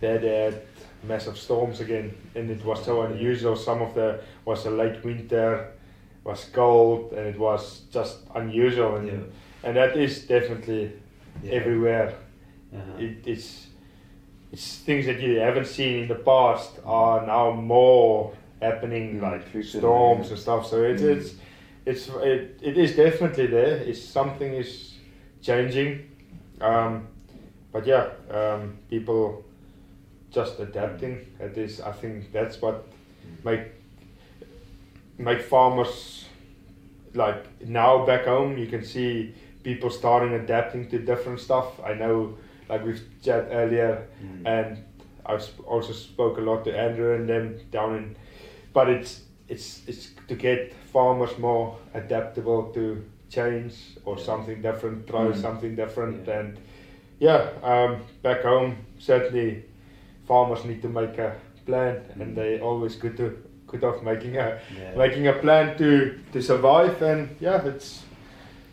there 0.00 0.18
they 0.18 0.44
had 0.44 0.62
massive 1.02 1.36
storms 1.38 1.80
again, 1.80 2.12
and 2.34 2.50
it 2.50 2.64
was 2.64 2.84
so 2.84 3.02
unusual. 3.02 3.56
Some 3.56 3.82
of 3.82 3.94
the 3.94 4.20
was 4.44 4.66
a 4.66 4.70
late 4.70 5.02
winter, 5.04 5.72
was 6.24 6.44
cold, 6.52 7.12
and 7.12 7.26
it 7.26 7.38
was 7.38 7.82
just 7.92 8.18
unusual, 8.34 8.96
and 8.96 9.06
Yeah. 9.08 9.68
and 9.68 9.76
that 9.76 9.96
is 9.96 10.26
definitely 10.26 10.92
Yeah. 11.42 11.52
everywhere. 11.60 12.12
Uh-huh. 12.74 12.98
It, 13.04 13.26
it's 13.26 13.68
it's 14.54 14.76
things 14.86 15.06
that 15.06 15.20
you 15.20 15.40
haven't 15.40 15.66
seen 15.66 16.02
in 16.02 16.08
the 16.08 16.14
past 16.32 16.70
are 16.86 17.26
now 17.26 17.50
more 17.52 18.32
happening, 18.62 19.20
Mm, 19.20 19.22
like 19.22 19.64
storms 19.64 20.26
yeah. 20.26 20.32
and 20.32 20.38
stuff. 20.38 20.66
So 20.66 20.76
it's 20.84 21.02
Mm. 21.02 21.16
it's 21.16 21.34
it's 21.86 22.08
it, 22.32 22.40
it 22.62 22.76
is 22.78 22.96
definitely 22.96 23.46
there. 23.48 23.76
It's 23.88 24.02
something 24.18 24.54
is 24.62 24.94
changing, 25.42 25.90
um, 26.60 27.06
but 27.72 27.86
yeah, 27.86 28.04
um, 28.30 28.78
people 28.90 29.44
just 30.30 30.60
adapting. 30.60 31.18
at 31.40 31.54
this. 31.54 31.80
I 31.80 31.92
think 32.00 32.32
that's 32.32 32.62
what 32.62 32.76
make 33.44 33.62
make 35.18 35.40
farmers 35.42 36.24
like 37.14 37.42
now 37.66 38.04
back 38.06 38.24
home. 38.26 38.58
You 38.58 38.66
can 38.66 38.84
see 38.84 39.34
people 39.62 39.90
starting 39.90 40.32
adapting 40.34 40.88
to 40.90 40.98
different 40.98 41.40
stuff. 41.40 41.66
I 41.90 41.94
know, 41.94 42.36
like 42.68 42.84
we've 42.84 43.02
chat 43.22 43.48
earlier, 43.50 44.06
Mm. 44.22 44.46
and 44.46 44.78
I've 45.26 45.48
also 45.66 45.92
spoke 45.92 46.38
a 46.38 46.40
lot 46.42 46.64
to 46.64 46.76
Andrew 46.78 47.14
and 47.14 47.28
them 47.28 47.58
down 47.70 47.96
in, 47.96 48.16
but 48.72 48.88
it's 48.88 49.22
it's 49.48 49.82
it's 49.88 50.10
to 50.28 50.34
get 50.34 50.72
farmers 50.92 51.38
more 51.38 51.76
adaptable 51.94 52.72
to 52.74 53.04
change 53.28 53.74
or 54.04 54.16
Yeah. 54.16 54.24
something 54.24 54.62
different, 54.62 55.06
try 55.06 55.26
Mm. 55.26 55.34
something 55.36 55.76
different, 55.76 56.26
Yeah. 56.26 56.38
and 56.40 56.58
yeah, 57.20 57.40
um, 57.62 57.96
back 58.22 58.42
home 58.42 58.76
certainly 58.98 59.64
farmers 60.26 60.64
need 60.64 60.80
to 60.82 60.88
make 60.88 61.18
a 61.18 61.32
plan, 61.66 61.96
and 62.20 62.32
Mm. 62.32 62.34
they 62.34 62.60
always 62.60 62.96
good 62.96 63.16
to 63.16 63.30
good 63.66 63.84
of 63.84 64.02
making 64.02 64.36
a 64.36 64.58
Yeah. 64.78 64.94
making 64.96 65.26
a 65.28 65.32
plan 65.32 65.76
to 65.78 65.88
to 66.32 66.40
survive, 66.40 67.02
and 67.02 67.28
yeah, 67.40 67.66
it's 67.66 68.04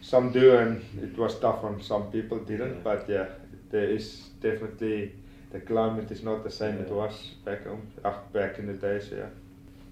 some 0.01 0.29
do, 0.31 0.55
and 0.57 0.81
it 1.03 1.17
was 1.17 1.39
tough 1.39 1.63
on 1.63 1.81
some 1.81 2.03
people 2.11 2.37
didn't, 2.39 2.83
but 2.83 3.09
yeah, 3.09 3.25
there 3.71 3.89
is 3.89 4.29
definitely 4.41 5.13
the 5.51 5.59
climate 5.59 6.09
is 6.11 6.23
not 6.23 6.43
the 6.43 6.51
same 6.51 6.75
it 6.77 6.89
was 6.89 7.13
back 7.45 7.65
home, 7.65 7.87
uh, 8.05 8.13
back 8.33 8.57
in 8.59 8.67
the 8.67 8.73
days, 8.73 9.09
yeah. 9.11 9.25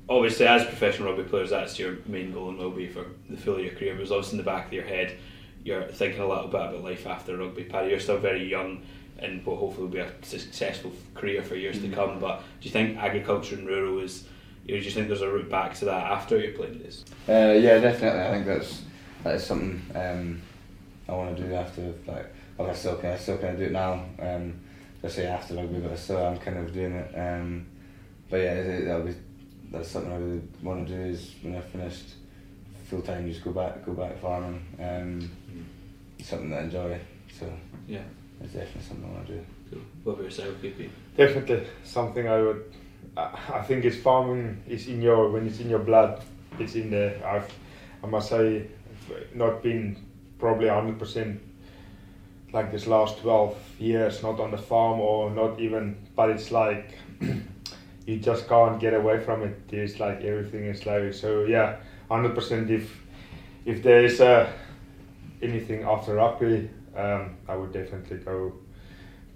obviously 0.08 0.48
as 0.48 0.64
professional 0.66 1.10
rugby 1.10 1.24
players 1.30 1.50
that's 1.50 1.78
your 1.80 1.98
main 2.08 2.32
goal 2.32 2.50
and 2.50 2.58
will 2.58 2.72
be 2.72 2.88
for 2.88 3.06
the 3.30 3.38
full 3.38 3.56
of 3.56 3.62
your 3.62 3.74
career 3.74 3.94
but 3.94 4.02
it's 4.02 4.12
obviously 4.12 4.40
in 4.40 4.46
the 4.46 4.52
back 4.52 4.68
of 4.68 4.74
your 4.74 4.84
head 4.86 5.16
you're 5.64 5.84
thinking 5.84 6.22
a 6.22 6.28
little 6.28 6.48
bit 6.48 6.62
about 6.62 6.84
life 6.84 7.06
after 7.06 7.36
rugby 7.38 7.64
Paddy 7.64 7.90
you're 7.90 8.00
still 8.00 8.18
very 8.18 8.44
young 8.50 8.82
and 9.20 9.46
what 9.46 9.58
hopefully 9.58 9.84
will 9.86 9.92
be 9.94 10.00
a 10.00 10.12
successful 10.22 10.92
career 11.14 11.44
for 11.44 11.56
years 11.56 11.78
Mm. 11.78 11.90
to 11.90 11.96
come 11.96 12.20
but 12.20 12.40
do 12.62 12.68
you 12.68 12.72
think 12.72 12.98
agriculture 12.98 13.56
and 13.56 13.68
rural 13.68 14.00
is 14.00 14.26
you 14.66 14.76
know, 14.76 14.80
do 14.80 14.86
you 14.86 14.92
think 14.92 15.08
there's 15.08 15.22
a 15.22 15.30
route 15.30 15.50
back 15.50 15.74
to 15.76 15.86
that 15.86 16.04
after 16.12 16.40
your 16.40 16.54
playing 16.54 16.78
days 16.80 17.04
Uh, 17.28 17.54
yeah, 17.60 17.80
definitely. 17.80 18.22
I 18.22 18.32
think 18.32 18.46
that's 18.46 18.84
that 19.24 19.36
is 19.36 19.44
something 19.46 19.82
um, 19.96 20.42
I 21.10 21.12
want 21.14 21.36
to 21.36 21.44
do 21.44 21.54
after. 21.54 21.94
Like, 22.08 22.32
well, 22.60 22.70
I 22.70 22.74
still 22.74 22.98
can, 22.98 23.12
I 23.12 23.18
still 23.18 23.38
kind 23.38 23.54
of 23.54 23.60
do 23.60 23.66
it 23.66 23.72
now. 23.72 24.06
Um, 24.20 24.60
I 25.04 25.08
say 25.08 25.26
after 25.26 25.56
rugby, 25.56 25.80
but 25.80 25.92
I 25.92 25.96
still 25.96 26.20
am 26.20 26.38
kind 26.38 26.58
of 26.58 26.74
doing 26.74 26.94
it. 26.94 27.16
Um, 27.18 27.66
but 28.30 28.38
yeah, 28.38 28.54
it, 28.54 28.86
that'll 28.86 29.06
be 29.06 29.16
that's 29.72 29.90
something 29.90 30.12
I 30.12 30.18
really 30.18 30.42
want 30.62 30.88
to 30.88 30.94
do. 30.94 31.02
Is 31.02 31.36
when 31.42 31.56
I've 31.56 31.66
finished 31.66 32.16
full 32.90 33.02
time, 33.02 33.28
just 33.28 33.44
go 33.44 33.52
back, 33.52 33.86
go 33.86 33.94
back 33.94 34.20
farming. 34.20 34.66
Um, 34.80 35.32
something 36.22 36.50
that 36.50 36.60
I 36.60 36.64
enjoy. 36.64 37.00
So 37.40 37.52
yeah 37.88 38.02
it's 38.42 38.54
definitely 38.54 38.82
something 38.82 39.10
I 39.10 39.14
want 39.14 39.28
to 39.28 39.34
do. 39.34 39.46
cool. 39.72 39.82
what 40.04 40.14
about 40.14 40.24
yourself 40.24 40.56
PP 40.62 40.90
Definitely 41.18 41.68
something 41.84 42.28
I 42.28 42.42
would. 42.42 42.74
I 43.18 43.38
I 43.54 43.62
think 43.64 43.86
it's 43.86 43.98
farming 43.98 44.64
is 44.68 44.88
in 44.88 45.02
your 45.02 45.30
when 45.32 45.48
it's 45.48 45.60
in 45.60 45.70
your 45.70 45.80
blood. 45.80 46.24
It's 46.58 46.76
in 46.76 46.90
there. 46.90 47.22
I've, 47.26 47.52
I 48.04 48.08
must 48.08 48.30
say, 48.30 48.68
not 49.34 49.62
been 49.64 49.98
probably 50.40 50.68
hundred 50.68 51.00
percent 51.00 51.42
like 52.54 52.72
this 52.72 52.88
last 52.88 53.20
twelve 53.20 53.58
years, 53.80 54.24
not 54.24 54.40
on 54.40 54.52
the 54.52 54.58
farm 54.58 55.00
or 55.00 55.30
not 55.30 55.60
even. 55.60 55.96
But 56.16 56.30
it's 56.32 56.52
like 56.52 56.94
you 58.06 58.18
just 58.18 58.48
can't 58.48 58.80
get 58.80 58.94
away 58.94 59.20
from 59.24 59.44
it. 59.44 59.58
It's 59.72 60.00
like 60.00 60.24
everything 60.24 60.66
is 60.66 60.86
like 60.86 61.14
so. 61.14 61.44
Yeah, 61.44 61.78
hundred 62.10 62.36
percent. 62.36 62.70
If 62.70 63.00
if 63.66 63.84
there 63.84 64.04
is 64.04 64.22
uh, 64.22 64.50
anything 65.42 65.84
after 65.84 66.16
rugby, 66.16 66.70
um, 66.96 67.36
I 67.48 67.56
would 67.56 67.72
definitely 67.72 68.18
go 68.18 68.54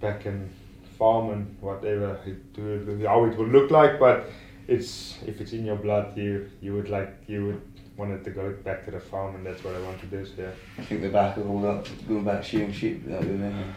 back 0.00 0.26
and 0.26 0.50
farm 0.98 1.30
and 1.30 1.56
whatever 1.60 2.20
it 2.26 2.52
do, 2.52 3.04
how 3.06 3.24
it 3.24 3.36
will 3.36 3.46
look 3.46 3.70
like. 3.70 3.98
But 3.98 4.28
it's 4.68 5.18
if 5.26 5.40
it's 5.40 5.52
in 5.52 5.64
your 5.64 5.76
blood, 5.76 6.16
you 6.16 6.50
you 6.60 6.74
would 6.74 6.88
like 6.88 7.14
you 7.26 7.46
would 7.46 7.62
wanted 7.96 8.24
to 8.24 8.30
go 8.30 8.52
back 8.52 8.84
to 8.86 8.90
the 8.90 9.00
farm, 9.00 9.36
and 9.36 9.46
that's 9.46 9.62
what 9.62 9.74
I 9.74 9.80
want 9.80 10.00
to 10.00 10.06
do. 10.06 10.24
So 10.24 10.32
yeah, 10.38 10.50
I 10.78 10.82
think 10.82 11.02
the 11.02 11.08
back 11.08 11.36
of 11.36 11.48
all 11.48 11.60
that, 11.62 11.88
Going 12.08 12.24
back 12.24 12.44
shearing 12.44 12.72
sheep. 12.72 13.06
That 13.06 13.20
would 13.20 13.28
be 13.28 13.34
amazing. 13.34 13.74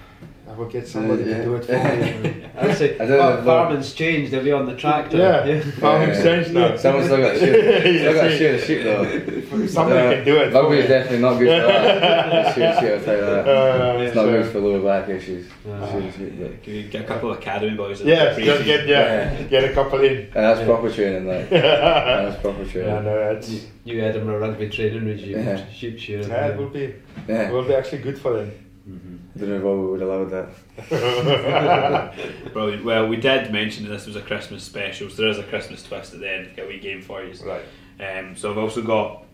I 0.50 0.54
will 0.54 0.68
get 0.70 0.88
somebody 0.88 1.24
yeah. 1.24 1.38
to 1.40 1.44
do 1.44 1.56
it 1.56 1.66
for 1.66 1.74
me. 1.74 2.46
I'd 2.58 2.78
say 2.78 2.98
I 2.98 3.06
don't 3.06 3.20
far- 3.20 3.36
know. 3.38 3.44
farming's 3.44 3.94
changed. 3.94 4.32
They'll 4.32 4.44
be 4.46 4.54
on 4.54 4.66
the 4.66 4.76
tractor. 4.78 5.18
yeah, 5.18 5.60
farming's 5.80 6.24
changed 6.24 6.54
now. 6.54 6.76
Someone's 6.78 7.08
still 7.08 7.18
got 7.18 7.34
to 7.34 7.40
shear. 7.40 7.82
Still 8.00 8.14
got 8.14 8.22
to 8.24 8.32
Yeah, 8.32 8.38
shear 8.38 8.52
the 8.54 8.66
sheep 8.66 8.84
though. 8.84 9.68
Somebody 9.68 10.16
can 10.16 10.26
do 10.26 10.38
it. 10.38 10.52
for 10.52 10.62
Rugby 10.64 10.78
is 10.78 10.88
definitely 10.88 11.20
not 11.20 11.38
good 11.38 11.62
for 11.62 11.68
that. 11.68 12.56
Shear 12.56 12.74
sheep, 12.80 12.84
I'll 12.92 13.04
tell 13.04 13.16
you 13.18 13.26
that. 13.26 13.48
Uh, 13.48 14.00
It's 14.00 14.16
not 14.16 14.22
so- 14.24 14.32
good 14.32 14.52
for 14.54 14.60
lower 14.62 14.82
back 14.82 15.10
issues. 15.10 15.48
Yeah. 15.68 15.92
Shearing 15.92 16.12
sheep, 16.14 16.34
but- 16.40 16.64
Can 16.64 16.74
we 16.74 16.84
get 16.84 17.02
a 17.02 17.08
couple 17.08 17.32
of 17.32 17.38
academy 17.40 17.76
boys? 17.76 18.02
in 18.02 18.08
Yeah, 18.08 18.34
for 18.34 18.40
just 18.42 18.64
get 18.66 18.88
yeah, 18.88 19.44
get 19.44 19.64
a 19.66 19.74
couple 19.74 20.00
in. 20.00 20.18
And 20.18 20.32
that's 20.34 20.64
proper 20.64 20.90
training, 20.92 21.28
like. 21.28 21.52
yeah, 21.52 21.62
That's 22.30 22.42
proper 22.42 22.66
training. 22.66 23.04
no, 23.04 23.32
it's 23.38 23.50
You, 23.50 23.62
you 23.84 24.02
Edinburgh 24.02 24.40
rugby 24.40 24.70
training 24.70 25.06
regime, 25.06 25.46
Yeah. 25.46 25.66
sheep 25.72 26.00
shearing. 26.00 26.30
yeah, 26.30 26.48
it 26.48 26.58
will 26.58 26.70
be 26.70 26.84
it 26.86 27.02
Yeah. 27.28 27.52
will 27.52 27.64
be 27.66 27.74
actually 27.76 28.00
good 28.02 28.18
for 28.18 28.34
them. 28.38 28.52
I 29.38 29.40
don't 29.40 29.50
know 29.50 29.58
if 29.58 29.64
I 29.64 29.68
would 29.92 30.02
allow 30.02 30.26
that. 30.26 32.14
Brilliant. 32.54 32.84
Well, 32.84 33.08
we 33.08 33.18
did 33.18 33.52
mention 33.52 33.84
that 33.84 33.92
this 33.92 34.08
was 34.08 34.16
a 34.16 34.22
Christmas 34.22 34.64
special, 34.64 35.10
so 35.10 35.22
there 35.22 35.30
is 35.32 35.38
a 35.38 35.44
Christmas 35.44 35.84
twist 35.84 36.14
at 36.16 36.22
the 36.22 36.30
end. 36.32 36.56
Get 36.56 36.66
a 36.66 36.68
wee 36.68 36.80
game 36.80 37.02
for 37.02 37.24
you. 37.24 37.34
right. 37.46 37.64
Um, 38.00 38.36
so 38.36 38.50
I've 38.52 38.58
also 38.58 38.82
got 38.82 39.26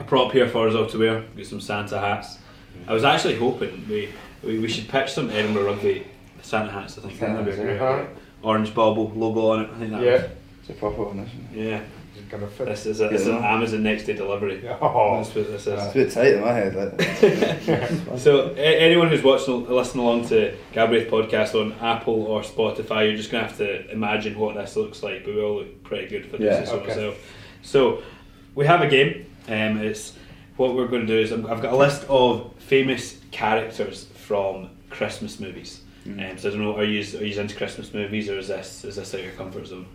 a 0.00 0.04
prop 0.04 0.32
here 0.32 0.48
for 0.48 0.66
us 0.66 0.74
all 0.74 0.86
to 0.86 0.98
wear. 0.98 1.24
Got 1.36 1.46
some 1.46 1.60
Santa 1.60 1.98
hats. 1.98 2.38
I 2.86 2.94
was 2.94 3.04
actually 3.04 3.36
hoping 3.36 3.86
we 3.88 4.08
we, 4.42 4.58
we 4.60 4.68
should 4.68 4.88
pitch 4.88 5.12
some 5.12 5.28
Edinburgh 5.30 5.66
Rugby 5.66 6.06
Santa 6.42 6.70
hats. 6.70 6.96
I 6.98 7.02
think 7.02 7.18
Santa 7.18 7.42
that'd 7.44 7.56
be 7.56 7.70
a 7.70 7.78
great 7.78 8.06
orange 8.42 8.74
bauble 8.74 9.10
logo 9.14 9.50
on 9.50 9.64
it. 9.64 9.70
I 9.74 9.78
think 9.78 9.90
that. 9.90 10.02
Yeah, 10.02 10.28
It's 10.60 10.70
a 10.70 10.74
proper 10.74 11.04
one, 11.04 11.18
isn't 11.18 11.48
it? 11.54 11.66
Yeah. 11.68 11.82
It's 12.18 12.28
gonna 12.30 12.46
fit. 12.46 12.66
This 12.66 12.86
is 12.86 13.00
a, 13.00 13.08
this 13.08 13.22
is 13.22 13.28
an 13.28 13.42
Amazon 13.42 13.82
next 13.82 14.04
day 14.04 14.12
delivery. 14.14 14.66
Oh, 14.80 15.16
That's 15.16 15.34
what 15.34 15.46
this 15.48 15.66
is. 15.66 15.68
It's 15.68 15.90
a 15.90 15.92
bit 15.94 16.12
tight 16.12 16.34
in 16.34 16.40
my 16.40 16.52
head. 16.52 16.74
Like. 16.74 18.18
So, 18.18 18.50
a- 18.56 18.80
anyone 18.80 19.08
who's 19.08 19.22
watching, 19.22 19.66
listening 19.68 20.04
along 20.04 20.28
to 20.28 20.56
Galbraith 20.72 21.08
podcast 21.10 21.54
on 21.54 21.72
Apple 21.80 22.24
or 22.26 22.42
Spotify, 22.42 23.06
you're 23.08 23.16
just 23.16 23.30
going 23.30 23.42
to 23.44 23.48
have 23.48 23.58
to 23.58 23.90
imagine 23.90 24.38
what 24.38 24.54
this 24.56 24.76
looks 24.76 25.02
like, 25.02 25.24
but 25.24 25.34
we 25.34 25.42
all 25.42 25.56
look 25.56 25.82
pretty 25.84 26.08
good 26.08 26.26
for 26.30 26.36
Yeah, 26.42 26.60
this 26.60 26.70
okay. 26.70 26.86
myself. 26.88 27.16
So, 27.62 28.02
we 28.54 28.66
have 28.66 28.80
a 28.82 28.88
game. 28.88 29.26
Um, 29.46 29.78
it's 29.78 30.14
what 30.56 30.74
we're 30.74 30.88
going 30.88 31.02
to 31.02 31.06
do 31.06 31.18
is 31.18 31.30
I'm, 31.32 31.46
I've 31.46 31.62
got 31.62 31.72
a 31.72 31.76
list 31.76 32.04
of 32.08 32.52
famous 32.58 33.18
characters 33.30 34.04
from 34.14 34.70
Christmas 34.90 35.38
movies. 35.38 35.80
Mm. 36.06 36.32
Um, 36.32 36.38
so 36.38 36.48
I 36.48 36.52
don't 36.52 36.62
know, 36.62 36.76
are 36.76 36.84
you 36.84 37.00
are 37.18 37.24
you 37.24 37.40
into 37.40 37.54
Christmas 37.56 37.92
movies 37.92 38.28
or 38.28 38.38
is 38.38 38.48
this 38.48 38.84
is 38.84 38.96
this 38.96 39.14
out 39.14 39.20
of 39.20 39.26
your 39.26 39.34
comfort 39.34 39.66
zone? 39.66 39.86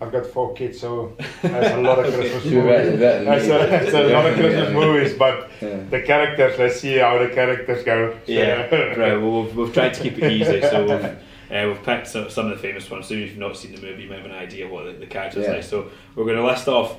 I've 0.00 0.12
got 0.12 0.26
four 0.26 0.54
kids, 0.54 0.78
so 0.80 1.16
that's 1.42 1.74
a 1.74 1.80
lot 1.80 1.98
of 1.98 2.14
Christmas 2.14 2.44
movies. 2.44 3.00
That's 3.00 3.44
a, 3.46 3.48
that's 3.48 3.92
a 3.92 4.02
lot 4.12 4.26
of 4.26 4.34
Christmas 4.36 4.72
movies, 4.72 5.14
but 5.18 5.50
Yeah. 5.60 5.80
the 5.90 6.02
characters, 6.02 6.56
let's 6.58 6.80
see 6.80 6.98
how 6.98 7.18
the 7.18 7.28
characters 7.28 7.82
go. 7.84 8.12
So- 8.12 8.18
Yeah, 8.32 8.72
right. 8.96 9.20
Well, 9.20 9.42
we've, 9.42 9.56
we've 9.56 9.74
tried 9.74 9.94
to 9.94 10.02
keep 10.02 10.18
it 10.18 10.30
easy, 10.32 10.60
so 10.60 10.82
we've, 10.82 10.90
uh, 11.56 11.66
we've 11.68 11.82
picked 11.82 12.06
some, 12.06 12.30
some 12.30 12.46
of 12.46 12.52
the 12.56 12.62
famous 12.62 12.88
ones. 12.88 13.08
So 13.08 13.14
if 13.14 13.30
you've 13.30 13.38
not 13.38 13.56
seen 13.56 13.74
the 13.74 13.80
movie, 13.82 14.04
you 14.04 14.08
might 14.08 14.18
have 14.18 14.26
an 14.26 14.32
idea 14.32 14.68
what 14.68 14.84
the, 14.84 14.92
the 14.92 15.06
characters 15.06 15.46
Yeah. 15.46 15.54
like. 15.54 15.64
So 15.64 15.90
we're 16.14 16.24
going 16.24 16.36
to 16.36 16.46
list 16.46 16.68
off 16.68 16.96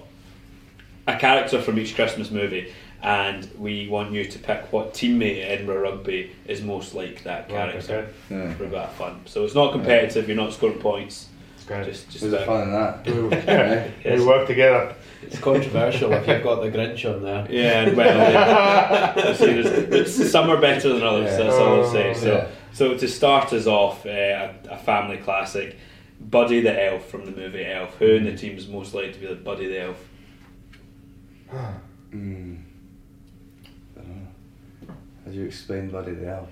a 1.07 1.15
character 1.17 1.61
from 1.61 1.79
each 1.79 1.95
Christmas 1.95 2.29
movie, 2.31 2.73
and 3.01 3.49
we 3.57 3.87
want 3.87 4.11
you 4.11 4.25
to 4.25 4.39
pick 4.39 4.73
what 4.73 4.93
teammate 4.93 5.41
at 5.41 5.51
Edinburgh 5.51 5.81
Rugby 5.83 6.31
is 6.47 6.61
most 6.61 6.93
like 6.93 7.23
that 7.23 7.49
Right, 7.49 7.71
character 7.71 7.93
okay. 8.29 8.35
Yeah. 8.49 8.53
for 8.55 8.65
a 8.65 8.67
bit 8.67 8.79
of 8.79 8.91
fun. 8.95 9.21
So 9.25 9.45
it's 9.45 9.55
not 9.55 9.71
competitive. 9.71 10.27
You're 10.27 10.35
not 10.35 10.51
scoring 10.51 10.79
points. 10.79 11.29
It's 11.69 11.77
great. 11.77 11.85
Just, 11.85 12.09
just 12.09 12.23
Was 12.23 12.33
it 12.33 12.41
uh, 12.41 12.45
fun 12.45 12.61
in 12.63 12.71
that? 12.71 13.05
we, 13.05 13.13
Yes. 14.09 14.19
we 14.19 14.25
work 14.25 14.47
together. 14.47 14.95
It's 15.21 15.37
controversial 15.39 16.11
if 16.13 16.27
you've 16.27 16.43
got 16.43 16.61
the 16.61 16.71
Grinch 16.71 17.05
on 17.13 17.21
there. 17.21 17.45
Yeah, 17.49 17.89
well, 17.93 19.15
yeah. 19.17 19.33
See, 19.33 19.45
there's- 19.61 19.89
there's- 19.89 20.31
some 20.31 20.49
are 20.49 20.59
better 20.59 20.89
than 20.93 21.03
others. 21.03 21.31
Yeah. 21.31 21.37
That's 21.43 21.55
all 21.55 21.81
I'll 21.83 21.91
say. 21.91 22.13
So, 22.15 22.33
Yeah. 22.33 22.47
so 22.73 22.97
to 22.97 23.07
start 23.07 23.53
us 23.53 23.67
off, 23.67 24.05
uh, 24.05 24.09
a, 24.09 24.55
a 24.71 24.77
family 24.77 25.17
classic, 25.17 25.75
Buddy 26.19 26.61
the 26.61 26.85
Elf 26.91 27.05
from 27.07 27.25
the 27.25 27.31
movie 27.31 27.65
Elf. 27.65 27.95
Who 27.97 28.05
in 28.07 28.23
the 28.25 28.35
team 28.35 28.57
is 28.57 28.67
most 28.67 28.93
likely 28.93 29.13
to 29.13 29.19
be 29.19 29.27
the 29.27 29.35
Buddy 29.35 29.67
the 29.67 29.81
Elf? 29.81 29.97
Mm. 32.11 32.63
I. 33.95 34.01
How 35.25 35.31
do 35.31 35.37
you 35.37 35.45
explain 35.45 35.91
Buddy 35.91 36.13
the 36.13 36.27
Elf? 36.27 36.49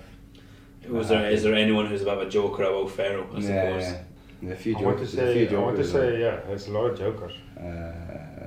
Was 0.88 1.08
there 1.08 1.28
is 1.28 1.42
there 1.42 1.54
anyone 1.54 1.86
who's 1.86 2.02
a 2.02 2.04
bit 2.04 2.14
of 2.14 2.20
a 2.22 2.30
joker 2.30 2.62
or 2.62 2.70
a 2.70 2.72
Will 2.76 2.88
Ferrell? 2.88 3.26
I 3.34 3.38
yeah, 3.40 3.40
suppose. 3.40 3.82
yeah. 3.82 4.02
There 4.40 4.50
are 4.50 4.54
a 4.54 4.56
few 4.56 4.76
I 4.76 4.82
want 4.82 4.98
to 4.98 5.04
jokers. 5.04 5.12
there 5.14 5.26
are 5.26 5.30
a 5.30 5.34
few 5.34 5.48
say, 5.48 5.56
I 5.56 5.58
want 5.60 5.76
to 5.76 5.82
jokers, 5.82 5.92
say, 5.92 6.20
yeah, 6.20 6.40
there's 6.46 6.66
a 6.68 6.70
lot 6.70 6.84
of 6.90 6.98
jokers. 6.98 7.32
uh, 7.58 8.46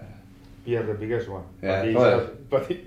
Pierre, 0.66 0.84
the 0.84 0.94
biggest 0.94 1.28
one. 1.28 1.44
Yeah, 1.62 1.80
but 1.82 1.86
he's 1.88 1.96
not- 1.96 2.50
but 2.50 2.68
he, 2.68 2.82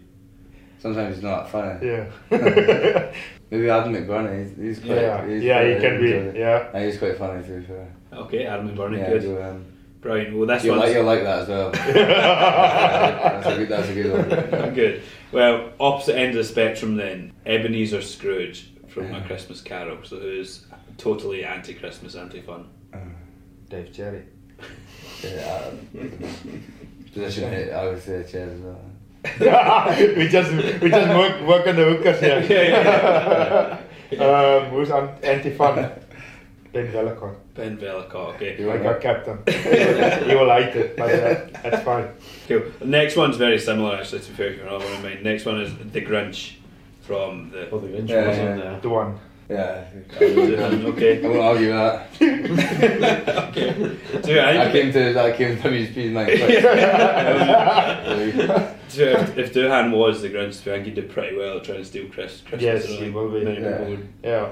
sometimes 0.79 1.15
it's 1.17 1.23
not 1.25 1.51
funny. 1.51 1.87
yeah, 1.87 2.07
Maybe 3.51 3.69
Adam 3.69 3.93
McBurney. 3.95 4.49
He's, 4.57 4.57
he's 4.57 4.79
quite. 4.85 4.97
yeah, 5.03 5.27
he's 5.27 5.43
yeah, 5.43 5.75
he 5.75 5.81
can 5.81 5.95
enjoy- 5.97 6.33
be, 6.33 6.39
yeah. 6.39 6.69
And 6.73 6.85
he's 6.85 6.99
quite 6.99 7.19
funny 7.19 7.43
to 7.43 7.61
be 7.61 7.67
fair. 7.67 7.93
Okay, 8.13 8.47
Adam 8.47 8.69
McBurney, 8.75 8.99
yeah, 8.99 9.11
good. 9.11 9.23
so, 9.23 9.43
um, 9.43 9.65
Brilliant. 10.01 10.37
Well, 10.37 10.47
this 10.47 10.63
you'll, 10.65 10.77
one's 10.77 10.89
like, 10.89 10.97
you'll 10.97 11.07
like 11.07 11.23
that 11.23 11.39
as 11.43 11.49
well. 11.49 11.71
that's 11.73 13.47
a 13.47 13.57
good. 13.57 13.69
That's 13.71 13.89
a 13.89 13.95
good 13.95 14.13
one. 14.13 14.75
good. 14.75 15.03
Well, 15.33 15.73
opposite 15.81 16.17
end 16.17 16.31
of 16.31 16.37
the 16.37 16.45
spectrum 16.45 16.97
then, 16.97 17.33
Ebenezer 17.47 18.03
Scrooge 18.03 18.71
from 18.89 19.15
A 19.15 19.23
Christmas 19.27 19.63
Carol. 19.63 19.97
So 20.05 20.19
who's 20.19 20.67
totally 20.99 21.45
anti-Christmas, 21.45 22.15
anti-fun? 22.17 22.69
Dave 23.69 23.93
Cherry. 23.93 24.23
Yeah, 25.23 25.71
um, 25.71 25.89
position 27.13 27.51
hit. 27.51 27.73
I 27.73 27.87
would 27.89 28.03
say 28.03 28.25
chair 28.31 28.47
as 28.51 28.61
well. 28.61 28.79
we 30.19 30.29
just 30.29 30.53
we 30.83 30.91
just 30.91 31.09
work, 31.17 31.41
work 31.49 31.67
on 31.67 31.77
the 31.77 31.85
hookers 31.85 32.21
here. 32.21 32.43
Yeah, 34.11 34.23
um, 34.23 34.71
who's 34.71 34.91
an- 34.91 35.09
anti-fun? 35.23 35.91
Ben 36.75 36.93
Vellacott. 36.93 37.37
Ben 37.55 37.79
Vellacott. 37.79 38.35
Okay. 38.35 38.57
You 38.61 38.67
Like 38.67 38.85
our 38.85 38.99
captain. 38.99 39.39
he 39.47 40.35
will 40.35 40.51
hate 40.51 40.77
it, 40.77 40.97
but 40.97 41.11
uh, 41.11 41.47
that's 41.63 41.83
fine. 41.85 42.09
Cool. 42.47 42.65
Next 42.85 43.17
one's 43.17 43.37
very 43.39 43.59
similar 43.59 43.97
actually 43.97 44.21
to 44.21 44.33
fair 44.33 44.49
if 44.49 44.57
you're 44.59 44.67
not 44.67 44.81
one 44.85 44.93
of 44.93 45.03
mine. 45.03 45.23
Next 45.23 45.47
one 45.47 45.59
is 45.63 45.73
the 45.93 46.03
Grinch 46.03 46.57
from 47.01 47.51
the. 47.51 47.67
Well, 47.73 47.81
the 47.81 47.89
Grinch 47.89 48.09
Yeah, 48.11 48.29
was 48.29 48.37
yeah. 48.37 48.51
on 48.53 48.59
there. 48.59 48.81
The 48.81 48.89
one. 48.91 49.19
Yeah. 49.49 49.85
Okay. 50.21 51.25
I 51.25 51.29
won't 51.29 51.41
argue 51.41 51.71
that. 51.73 52.09
So, 54.25 54.33
I 54.39 54.69
I 54.69 54.73
came 54.73 54.93
to 54.93 55.13
that 55.13 55.37
came 55.37 55.61
to 55.61 55.69
WSP's 55.69 56.13
mind. 56.13 56.39
so 58.89 59.03
if, 59.03 59.39
if 59.39 59.53
Duhan 59.53 59.93
was 59.97 60.23
the 60.23 60.31
Grinch, 60.31 60.61
I 60.61 60.65
think 60.65 60.87
he'd 60.87 60.95
do 60.95 61.03
pretty 61.03 61.37
well 61.37 61.61
trying 61.61 61.79
to 61.79 61.85
steal 61.85 62.09
Chris. 62.09 62.41
Christmas. 62.41 62.63
Yes, 62.63 62.85
he 62.87 62.97
think 62.97 63.15
will 63.15 63.31
be. 63.31 63.45
Many 63.45 63.61
Yeah. 63.61 63.79
people 63.79 63.91
would 63.91 64.09
Yeah. 64.23 64.51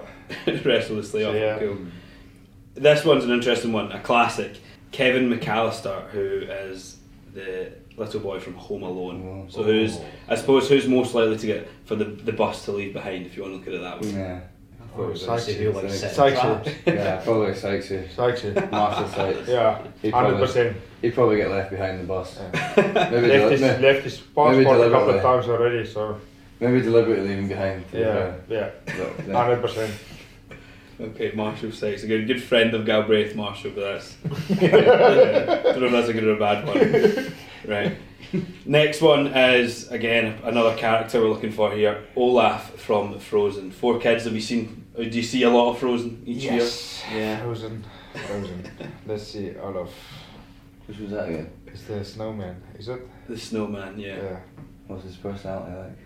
restlessly 0.65 1.23
So, 1.23 1.31
off. 1.31 1.35
yeah. 1.37 1.59
Cool. 1.59 1.79
This 2.75 3.05
one's 3.05 3.25
an 3.25 3.31
interesting 3.31 3.73
one, 3.73 3.93
a 3.93 4.01
classic. 4.01 4.59
Kevin 4.91 5.31
McAllister, 5.31 6.09
who 6.11 6.43
is 6.49 6.99
the 7.35 7.73
little 7.97 8.21
boy 8.21 8.41
from 8.41 8.55
Home 8.55 8.83
Alone. 8.83 9.47
Oh. 9.47 9.51
So 9.51 9.63
who's, 9.63 9.99
I 10.29 10.35
suppose, 10.37 10.69
who's 10.69 10.87
most 10.87 11.15
likely 11.15 11.39
to 11.39 11.47
get 11.47 11.69
for 11.85 11.95
the, 11.97 12.05
the 12.05 12.33
bus 12.33 12.65
to 12.67 12.73
leave 12.73 12.93
behind, 12.93 13.27
if 13.27 13.37
you 13.37 13.43
want 13.43 13.55
to 13.55 13.59
look 13.59 13.69
at 13.69 13.75
it 13.75 13.81
that 13.81 14.01
way. 14.03 14.09
Yeah. 14.11 14.41
I 14.93 14.97
thought 14.97 15.05
it 15.05 15.11
was 15.13 15.23
gonna 15.25 15.41
say 15.41 15.55
who 15.55 15.73
likes 15.73 15.99
setting 16.01 16.15
Sykes. 16.17 16.41
traps. 16.41 16.71
Yeah, 16.87 17.17
probably 17.25 17.53
Sykesy. 17.53 18.09
Sykesy. 18.11 18.71
Master 18.71 19.09
Sykes. 19.17 19.49
Yeah, 19.49 19.83
He'd 20.03 20.13
hundred 20.13 20.29
probably, 20.31 20.47
percent. 20.47 20.77
he'd 21.01 21.15
probably 21.15 21.37
get 21.37 21.51
left 21.51 21.71
behind 21.71 22.01
the 22.01 22.05
bus. 22.05 22.39
Maybe, 22.77 22.93
Left 22.93 23.53
his, 23.53 23.61
deli- 23.61 23.83
left 23.83 24.05
his 24.05 24.19
passport 24.19 24.57
a 24.59 24.63
couple 24.65 24.75
deliberately. 24.75 25.15
of 25.17 25.23
times 25.23 25.49
already, 25.49 25.87
so 25.87 26.21
maybe 26.61 26.81
deliberately 26.83 27.29
leaving 27.29 27.49
behind. 27.49 27.91
to 27.93 27.99
yeah, 27.99 28.35
yeah, 28.49 28.71
But 28.87 29.17
then- 29.27 29.35
hundred 29.35 29.63
percent. 29.63 29.93
Okay, 31.01 31.33
Marshall 31.35 31.73
Sykes, 31.73 32.05
a 32.05 32.07
good, 32.07 32.27
good 32.27 32.43
friend 32.43 32.75
of 32.75 32.85
Galbraith, 32.87 33.35
Marshall, 33.35 33.73
but 33.75 33.81
that's. 33.81 34.17
I 34.61 34.67
don't 34.67 35.81
know 35.81 35.87
if 35.87 35.93
that's 35.93 36.09
a 36.09 36.13
good 36.13 36.25
or 36.25 36.33
a 36.35 36.39
bad 36.39 36.67
one. 36.67 37.33
Right. 37.67 37.97
Next 38.65 39.01
one 39.01 39.27
is, 39.29 39.91
again, 39.91 40.39
another 40.45 40.77
character 40.77 41.21
we're 41.21 41.29
looking 41.31 41.51
for 41.51 41.73
here 41.73 42.05
Olaf 42.15 42.75
from 42.79 43.19
Frozen. 43.19 43.73
Four 43.73 43.99
kids, 43.99 44.25
have 44.25 44.35
you 44.35 44.41
seen? 44.41 44.82
Uh, 44.99 45.03
Do 45.03 45.11
you 45.11 45.23
see 45.23 45.43
a 45.43 45.51
lot 45.51 45.71
of 45.71 45.79
Frozen 45.79 46.23
each 46.27 46.45
Yes. 46.45 47.03
year? 47.13 47.21
Yeah. 47.23 47.41
Frozen. 47.43 47.85
Frozen. 48.15 48.71
Let's 49.07 49.23
see, 49.25 49.57
Olaf. 49.57 49.91
Which 50.87 50.99
was 50.99 51.11
that 51.13 51.29
again? 51.29 51.51
Is 51.67 51.85
the 51.85 52.05
snowman? 52.05 52.63
Is 52.79 52.89
it? 52.89 53.01
The 53.29 53.39
snowman, 53.39 53.99
yeah. 53.99 54.17
yeah. 54.17 54.41
What's 54.87 55.05
his 55.05 55.17
personality 55.17 55.75
like? 55.77 55.99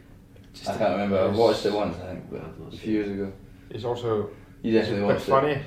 Just 0.52 0.68
I 0.70 0.74
a- 0.74 0.78
can't 0.78 0.90
remember. 0.92 1.18
I 1.18 1.26
watched 1.28 1.66
it 1.66 1.72
once, 1.72 1.96
I 1.98 2.06
think, 2.14 2.30
but 2.30 2.42
a 2.72 2.76
few 2.76 2.92
years 2.92 3.08
ago. 3.10 3.32
He's 3.72 3.84
also 3.84 4.30
You 4.62 4.72
definitely 4.72 4.98
a 5.04 5.06
bit 5.06 5.14
watched 5.14 5.26
funny. 5.26 5.52
it. 5.52 5.62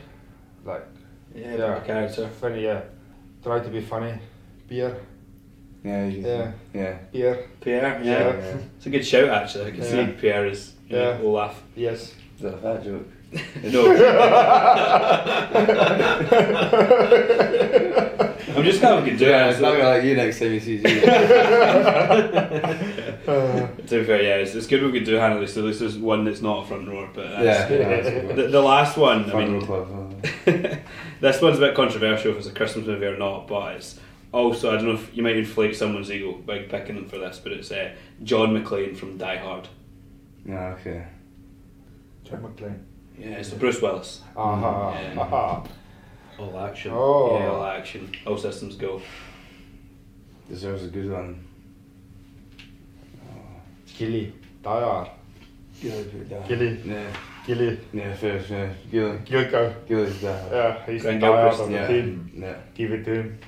Like 0.65 0.85
Yeah, 1.35 1.55
Yeah. 1.55 1.75
a 1.77 1.81
character. 1.81 2.27
funny, 2.39 2.63
yeah. 2.63 2.81
Try 3.43 3.59
to 3.59 3.69
be 3.69 3.81
funny. 3.81 4.13
Beer, 4.67 4.95
Yeah. 5.83 6.05
Yeah. 6.07 6.51
Yeah. 6.73 6.97
beer. 7.11 7.47
Pierre, 7.61 8.01
Yeah. 8.03 8.19
yeah. 8.37 8.57
It's 8.77 8.85
a 8.85 8.89
good 8.89 9.05
shout, 9.05 9.29
actually. 9.29 9.65
I 9.67 9.71
can 9.71 9.81
Yeah. 9.81 9.89
see 10.07 10.11
Pierre 10.21 10.45
is 10.45 10.73
you 10.87 10.95
know, 10.95 11.11
Yeah. 11.11 11.21
Olaf. 11.27 11.63
Yes. 11.75 12.13
Is 12.39 12.43
that 12.43 12.53
a 12.53 12.57
fat 12.57 12.83
joke? 12.85 13.05
No. 13.63 13.91
I'm 18.55 18.63
just 18.63 18.81
kind 18.81 18.97
of 18.97 19.03
good 19.03 19.17
doing 19.17 19.29
Yeah, 19.29 19.49
it's 19.49 19.59
not 19.59 19.73
gonna 19.73 19.89
like 19.89 20.05
you 20.05 20.15
next 20.15 20.39
time 20.39 20.53
he 20.53 20.59
sees 20.61 20.81
you. 20.81 21.01
Uh, 21.01 22.37
To 23.89 23.99
be 23.99 24.05
fair, 24.05 24.21
yeah, 24.23 24.35
it's, 24.37 24.55
it's 24.55 24.67
good 24.67 24.81
we 24.83 24.93
could 24.93 25.03
do 25.03 25.15
Hannah 25.15 25.37
Lisa. 25.37 25.61
This 25.61 25.81
is 25.81 25.97
one 25.97 26.23
that's 26.23 26.41
not 26.41 26.63
a 26.63 26.67
front 26.67 26.87
rower, 26.87 27.09
but 27.13 27.25
yeah, 27.43 27.67
that's, 27.67 28.07
yeah. 28.07 28.21
the, 28.35 28.47
the 28.47 28.61
last 28.61 28.95
one. 28.95 29.29
Front 29.29 29.49
row 29.49 29.57
mean, 29.57 29.65
club. 29.65 30.15
this 31.19 31.41
one's 31.41 31.57
a 31.57 31.59
bit 31.59 31.75
controversial 31.75 32.31
if 32.31 32.37
it's 32.37 32.47
a 32.47 32.53
Christmas 32.53 32.87
movie 32.87 33.05
or 33.05 33.17
not, 33.17 33.49
but 33.49 33.75
it's 33.75 33.99
also 34.31 34.71
I 34.71 34.75
don't 34.77 34.85
know 34.85 34.93
if 34.93 35.13
you 35.13 35.23
might 35.23 35.35
inflate 35.35 35.75
someone's 35.75 36.09
ego 36.09 36.33
by 36.33 36.59
picking 36.59 36.95
them 36.95 37.09
for 37.09 37.17
this, 37.17 37.37
but 37.37 37.51
it's 37.51 37.69
uh, 37.69 37.91
John 38.23 38.51
McClane 38.55 38.95
from 38.95 39.17
Die 39.17 39.37
Hard. 39.37 39.67
Yeah, 40.45 40.75
okay. 40.79 41.05
John 42.29 42.41
McClane. 42.43 42.79
Yeah, 43.17 43.41
so 43.41 43.57
Bruce 43.57 43.81
Willis. 43.81 44.21
Aha. 44.35 44.99
Yeah. 44.99 45.19
aha. 45.19 45.63
All 46.37 46.59
action. 46.59 46.91
Oh. 46.93 47.37
Yeah, 47.37 47.49
all 47.49 47.65
action, 47.65 48.11
all 48.25 48.37
systems 48.37 48.75
go. 48.75 49.01
Deserves 50.47 50.85
a 50.85 50.87
good 50.87 51.11
one. 51.11 51.45
Gilly. 53.97 54.33
Dyer. 54.63 55.09
Gilly. 55.81 56.79
Yeah, 56.85 57.11
Gilly. 57.45 57.79
yeah, 57.93 58.13
fair, 58.15 58.39
fair. 58.39 58.75
Gilly. 58.89 59.17
Gilko. 59.25 59.87
Gilly's 59.87 60.21
that. 60.21 60.51
Yeah, 60.51 60.85
he's 60.85 61.03
the 61.03 61.09
Grant 61.09 61.21
Dyer 61.21 61.31
Gilchrist, 61.49 61.61
of 61.61 61.67
the 61.67 61.73
Yeah, 61.73 61.87
team. 61.87 62.31
yeah. 62.35 62.55
Give 62.73 62.91
it 62.93 63.03
to 63.05 63.13
him. 63.13 63.39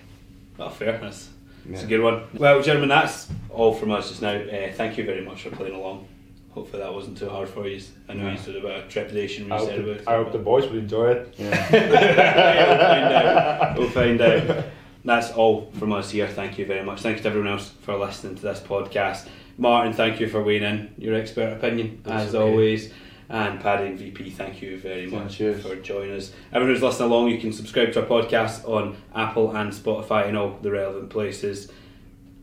Oh, 0.60 0.70
fair. 0.70 0.98
That's, 1.00 1.30
yeah. 1.66 1.72
that's 1.72 1.84
a 1.84 1.88
good 1.88 2.02
one. 2.02 2.24
Well, 2.34 2.62
gentlemen, 2.62 2.90
that's 2.90 3.30
all 3.50 3.74
from 3.74 3.92
us 3.92 4.10
just 4.10 4.22
now. 4.22 4.36
Uh, 4.36 4.72
thank 4.74 4.98
you 4.98 5.06
very 5.06 5.24
much 5.24 5.44
for 5.44 5.52
playing 5.52 5.76
along. 5.76 6.08
Hopefully 6.52 6.84
that 6.84 6.94
wasn't 6.94 7.18
too 7.18 7.30
hard 7.30 7.48
for 7.48 7.66
you. 7.68 7.82
I 8.10 8.14
know 8.14 8.26
No. 8.26 8.32
you 8.32 8.38
stood 8.38 8.58
a 8.58 8.62
bit 8.62 8.84
of 8.84 8.90
trepidation 8.90 9.50
I 9.52 9.56
when 9.56 9.64
you 9.64 9.68
hope, 9.68 9.76
said 9.78 9.86
the, 9.86 9.92
about 9.92 10.02
it. 10.02 10.08
I 10.08 10.16
hope 10.24 10.32
the 10.34 10.38
boys 10.40 10.68
will 10.70 10.80
enjoy 10.80 11.12
it. 11.12 11.34
Yeah. 11.38 11.70
yeah, 11.72 13.74
we'll 13.78 13.90
find 13.90 14.22
out. 14.22 14.28
We'll 14.40 14.40
find 14.48 14.58
out. 14.60 14.66
That's 15.06 15.32
all 15.32 15.72
from 15.80 15.94
us 15.94 16.12
here. 16.12 16.28
Thank 16.28 16.58
you 16.60 16.66
very 16.66 16.84
much. 16.84 17.02
Thank 17.02 17.18
you 17.18 17.24
to 17.24 17.30
everyone 17.30 17.50
else 17.52 17.70
for 17.70 17.98
listening 17.98 18.36
to 18.36 18.42
this 18.42 18.60
podcast. 18.60 19.28
Martin, 19.58 19.94
thank 19.94 20.20
you 20.20 20.28
for 20.28 20.44
weighing 20.44 20.64
in 20.64 20.94
your 20.98 21.16
expert 21.16 21.54
opinion 21.54 22.02
That's 22.04 22.28
as 22.30 22.36
okay. 22.36 22.52
always. 22.52 22.94
And 23.30 23.62
Paddy 23.62 23.88
and 23.88 23.98
WP, 24.00 24.34
thank 24.34 24.62
you 24.62 24.78
very 24.78 25.08
much 25.08 25.38
cheers. 25.38 25.66
for 25.66 25.76
joining 25.78 26.18
us. 26.18 26.34
Everyone 26.52 26.74
who's 26.76 26.84
listening 26.84 27.10
along, 27.12 27.30
you 27.30 27.40
can 27.40 27.54
subscribe 27.54 27.94
to 27.94 28.02
our 28.02 28.06
podcast 28.06 28.68
on 28.68 28.98
Apple 29.16 29.56
and 29.56 29.72
Spotify 29.72 30.28
and 30.28 30.38
all 30.38 30.58
the 30.62 30.70
relevant 30.70 31.10
places. 31.10 31.72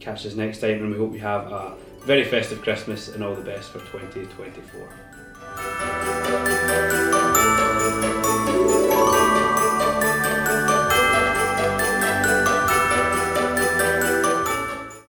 Catch 0.01 0.25
us 0.25 0.35
next 0.35 0.61
time, 0.61 0.81
and 0.83 0.90
we 0.90 0.97
hope 0.97 1.12
you 1.12 1.21
have 1.21 1.53
a 1.53 1.75
very 2.09 2.25
festive 2.25 2.62
Christmas 2.62 3.14
and 3.14 3.23
all 3.23 3.35
the 3.35 3.42
best 3.42 3.71
for 3.71 3.81
2024. 3.81 6.18